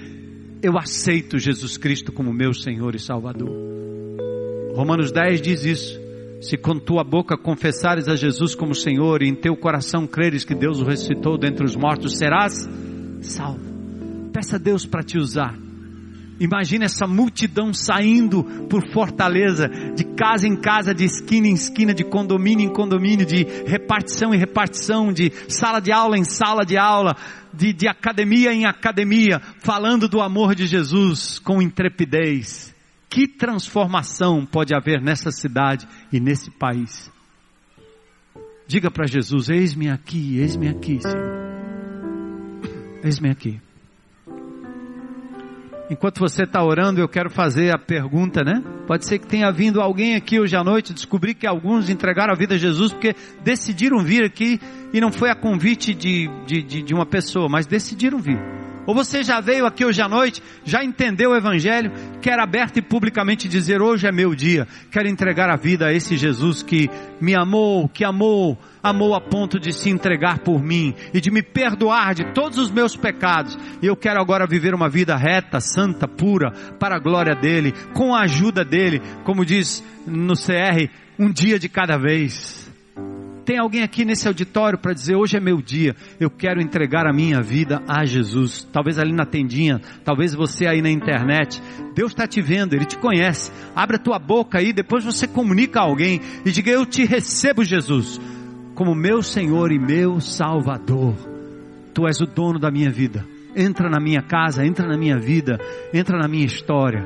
Eu 0.61 0.77
aceito 0.77 1.39
Jesus 1.39 1.77
Cristo 1.77 2.11
como 2.11 2.33
meu 2.33 2.53
Senhor 2.53 2.95
e 2.95 2.99
Salvador. 2.99 3.49
Romanos 4.75 5.11
10 5.11 5.41
diz 5.41 5.63
isso. 5.63 5.99
Se 6.41 6.57
com 6.57 6.79
tua 6.79 7.03
boca 7.03 7.37
confessares 7.37 8.07
a 8.07 8.15
Jesus 8.15 8.55
como 8.55 8.73
Senhor 8.73 9.21
e 9.21 9.27
em 9.27 9.35
teu 9.35 9.57
coração 9.57 10.07
creres 10.07 10.45
que 10.45 10.55
Deus 10.55 10.79
o 10.79 10.85
ressuscitou 10.85 11.37
dentre 11.37 11.65
os 11.65 11.75
mortos, 11.75 12.17
serás 12.17 12.65
salvo. 13.21 13.59
Peça 14.31 14.55
a 14.55 14.59
Deus 14.59 14.85
para 14.85 15.03
te 15.03 15.17
usar. 15.17 15.68
Imagina 16.39 16.85
essa 16.85 17.05
multidão 17.05 17.73
saindo 17.73 18.43
por 18.69 18.81
Fortaleza, 18.93 19.67
de 19.67 20.03
casa 20.03 20.47
em 20.47 20.55
casa, 20.55 20.93
de 20.93 21.03
esquina 21.03 21.47
em 21.47 21.53
esquina, 21.53 21.93
de 21.93 22.03
condomínio 22.03 22.65
em 22.65 22.73
condomínio, 22.73 23.25
de 23.25 23.45
repartição 23.65 24.33
em 24.33 24.37
repartição, 24.37 25.11
de 25.11 25.31
sala 25.49 25.81
de 25.81 25.91
aula 25.91 26.17
em 26.17 26.23
sala 26.23 26.65
de 26.65 26.77
aula, 26.77 27.15
de, 27.53 27.73
de 27.73 27.87
academia 27.87 28.53
em 28.53 28.65
academia, 28.65 29.41
falando 29.59 30.07
do 30.07 30.21
amor 30.21 30.55
de 30.55 30.65
Jesus 30.65 31.39
com 31.39 31.61
intrepidez. 31.61 32.73
Que 33.09 33.27
transformação 33.27 34.45
pode 34.45 34.73
haver 34.73 35.01
nessa 35.01 35.31
cidade 35.31 35.87
e 36.13 36.19
nesse 36.19 36.51
país? 36.51 37.11
Diga 38.67 38.91
para 38.91 39.07
Jesus: 39.07 39.49
Eis-me 39.49 39.89
aqui, 39.89 40.37
eis-me 40.37 40.69
aqui, 40.69 40.99
Senhor. 41.01 41.39
Eis-me 43.03 43.31
aqui. 43.31 43.59
Enquanto 45.89 46.19
você 46.19 46.43
está 46.43 46.63
orando, 46.63 47.01
eu 47.01 47.09
quero 47.09 47.31
fazer 47.31 47.73
a 47.73 47.77
pergunta, 47.77 48.43
né? 48.43 48.61
Pode 48.85 49.05
ser 49.07 49.17
que 49.17 49.25
tenha 49.25 49.51
vindo 49.51 49.81
alguém 49.81 50.15
aqui 50.15 50.39
hoje 50.39 50.55
à 50.55 50.63
noite, 50.63 50.93
descobri 50.93 51.33
que 51.33 51.47
alguns 51.47 51.89
entregaram 51.89 52.31
a 52.31 52.37
vida 52.37 52.53
a 52.53 52.57
Jesus 52.57 52.93
porque 52.93 53.15
decidiram 53.43 54.03
vir 54.03 54.23
aqui 54.23 54.59
e 54.93 55.01
não 55.01 55.11
foi 55.11 55.31
a 55.31 55.35
convite 55.35 55.93
de, 55.95 56.29
de, 56.45 56.61
de, 56.61 56.83
de 56.83 56.93
uma 56.93 57.07
pessoa, 57.07 57.47
mas 57.49 57.65
decidiram 57.65 58.19
vir. 58.19 58.39
Ou 58.89 58.95
você 58.95 59.21
já 59.21 59.39
veio 59.39 59.67
aqui 59.67 59.85
hoje 59.85 60.01
à 60.01 60.09
noite, 60.09 60.41
já 60.65 60.83
entendeu 60.83 61.29
o 61.29 61.35
Evangelho, 61.35 61.91
quer 62.23 62.39
aberto 62.39 62.77
e 62.77 62.81
publicamente 62.81 63.47
dizer: 63.47 63.83
Hoje 63.83 64.07
é 64.07 64.11
meu 64.11 64.33
dia, 64.33 64.67
quero 64.89 65.07
entregar 65.07 65.47
a 65.47 65.55
vida 65.55 65.85
a 65.85 65.93
esse 65.93 66.17
Jesus 66.17 66.63
que 66.63 66.89
me 67.21 67.35
amou, 67.35 67.87
que 67.87 68.03
amou, 68.03 68.57
amou 68.81 69.13
a 69.13 69.21
ponto 69.21 69.59
de 69.59 69.71
se 69.73 69.91
entregar 69.91 70.39
por 70.39 70.63
mim 70.63 70.95
e 71.13 71.21
de 71.21 71.29
me 71.29 71.43
perdoar 71.43 72.15
de 72.15 72.33
todos 72.33 72.57
os 72.57 72.71
meus 72.71 72.95
pecados. 72.95 73.55
E 73.79 73.85
eu 73.85 73.95
quero 73.95 74.19
agora 74.19 74.47
viver 74.47 74.73
uma 74.73 74.89
vida 74.89 75.15
reta, 75.15 75.59
santa, 75.59 76.07
pura, 76.07 76.49
para 76.79 76.95
a 76.95 76.99
glória 76.99 77.35
dele, 77.35 77.75
com 77.93 78.15
a 78.15 78.21
ajuda 78.21 78.65
dele, 78.65 79.03
como 79.23 79.45
diz 79.45 79.83
no 80.07 80.33
CR, 80.33 80.89
um 81.19 81.31
dia 81.31 81.59
de 81.59 81.69
cada 81.69 81.95
vez. 81.95 82.68
Tem 83.49 83.57
alguém 83.57 83.81
aqui 83.81 84.05
nesse 84.05 84.27
auditório 84.27 84.77
para 84.77 84.93
dizer: 84.93 85.15
hoje 85.15 85.35
é 85.35 85.39
meu 85.39 85.59
dia, 85.59 85.95
eu 86.19 86.29
quero 86.29 86.61
entregar 86.61 87.07
a 87.07 87.11
minha 87.11 87.41
vida 87.41 87.81
a 87.87 88.05
Jesus. 88.05 88.63
Talvez 88.71 88.99
ali 88.99 89.11
na 89.11 89.25
tendinha, 89.25 89.81
talvez 90.05 90.35
você 90.35 90.67
aí 90.67 90.83
na 90.83 90.91
internet. 90.91 91.59
Deus 91.95 92.11
está 92.11 92.27
te 92.27 92.43
vendo, 92.43 92.75
Ele 92.75 92.85
te 92.85 92.95
conhece. 92.95 93.51
Abre 93.75 93.95
a 93.95 93.99
tua 93.99 94.19
boca 94.19 94.59
aí, 94.59 94.71
depois 94.71 95.03
você 95.03 95.27
comunica 95.27 95.79
a 95.79 95.83
alguém 95.85 96.21
e 96.45 96.51
diga: 96.51 96.69
Eu 96.69 96.85
te 96.85 97.05
recebo, 97.05 97.63
Jesus, 97.65 98.21
como 98.75 98.93
meu 98.93 99.23
Senhor 99.23 99.71
e 99.71 99.79
meu 99.79 100.21
Salvador. 100.21 101.15
Tu 101.91 102.05
és 102.05 102.21
o 102.21 102.27
dono 102.27 102.59
da 102.59 102.69
minha 102.69 102.91
vida. 102.91 103.25
Entra 103.55 103.89
na 103.89 103.99
minha 103.99 104.21
casa, 104.21 104.63
entra 104.63 104.87
na 104.87 104.95
minha 104.95 105.17
vida, 105.17 105.59
entra 105.91 106.19
na 106.19 106.27
minha 106.27 106.45
história. 106.45 107.03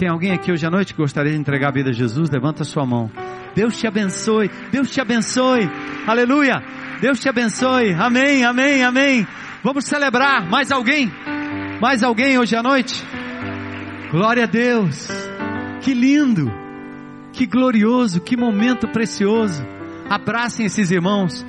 Tem 0.00 0.08
alguém 0.08 0.32
aqui 0.32 0.50
hoje 0.50 0.64
à 0.66 0.70
noite 0.70 0.94
que 0.94 1.02
gostaria 1.02 1.30
de 1.30 1.38
entregar 1.38 1.68
a 1.68 1.72
vida 1.72 1.90
a 1.90 1.92
Jesus? 1.92 2.30
Levanta 2.30 2.62
a 2.62 2.64
sua 2.64 2.86
mão. 2.86 3.10
Deus 3.54 3.76
te 3.76 3.86
abençoe. 3.86 4.50
Deus 4.72 4.90
te 4.90 4.98
abençoe. 4.98 5.68
Aleluia. 6.06 6.54
Deus 7.02 7.20
te 7.20 7.28
abençoe. 7.28 7.92
Amém, 7.92 8.42
amém, 8.42 8.82
amém. 8.82 9.26
Vamos 9.62 9.84
celebrar. 9.84 10.48
Mais 10.48 10.72
alguém? 10.72 11.12
Mais 11.82 12.02
alguém 12.02 12.38
hoje 12.38 12.56
à 12.56 12.62
noite? 12.62 13.04
Glória 14.10 14.44
a 14.44 14.46
Deus. 14.46 15.06
Que 15.82 15.92
lindo. 15.92 16.50
Que 17.34 17.44
glorioso. 17.44 18.22
Que 18.22 18.38
momento 18.38 18.88
precioso. 18.88 19.62
Abracem 20.08 20.64
esses 20.64 20.90
irmãos. 20.90 21.44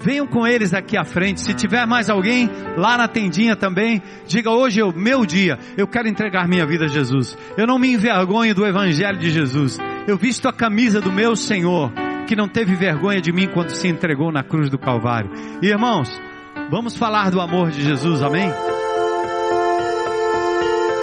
Venham 0.00 0.26
com 0.26 0.46
eles 0.46 0.72
aqui 0.72 0.96
à 0.96 1.04
frente. 1.04 1.40
Se 1.40 1.54
tiver 1.54 1.86
mais 1.86 2.08
alguém 2.08 2.48
lá 2.76 2.96
na 2.96 3.08
tendinha 3.08 3.56
também, 3.56 4.02
diga 4.26 4.50
hoje 4.50 4.80
é 4.80 4.84
o 4.84 4.92
meu 4.92 5.26
dia. 5.26 5.58
Eu 5.76 5.86
quero 5.88 6.08
entregar 6.08 6.46
minha 6.48 6.64
vida 6.66 6.84
a 6.84 6.88
Jesus. 6.88 7.36
Eu 7.56 7.66
não 7.66 7.78
me 7.78 7.92
envergonho 7.92 8.54
do 8.54 8.66
evangelho 8.66 9.18
de 9.18 9.30
Jesus. 9.30 9.78
Eu 10.06 10.16
visto 10.16 10.48
a 10.48 10.52
camisa 10.52 11.00
do 11.00 11.12
meu 11.12 11.34
Senhor, 11.34 11.92
que 12.26 12.36
não 12.36 12.48
teve 12.48 12.74
vergonha 12.74 13.20
de 13.20 13.32
mim 13.32 13.48
quando 13.48 13.70
se 13.70 13.88
entregou 13.88 14.30
na 14.30 14.42
cruz 14.42 14.70
do 14.70 14.78
Calvário. 14.78 15.30
E 15.60 15.66
irmãos, 15.66 16.10
vamos 16.70 16.96
falar 16.96 17.30
do 17.30 17.40
amor 17.40 17.70
de 17.70 17.82
Jesus, 17.82 18.22
amém? 18.22 18.77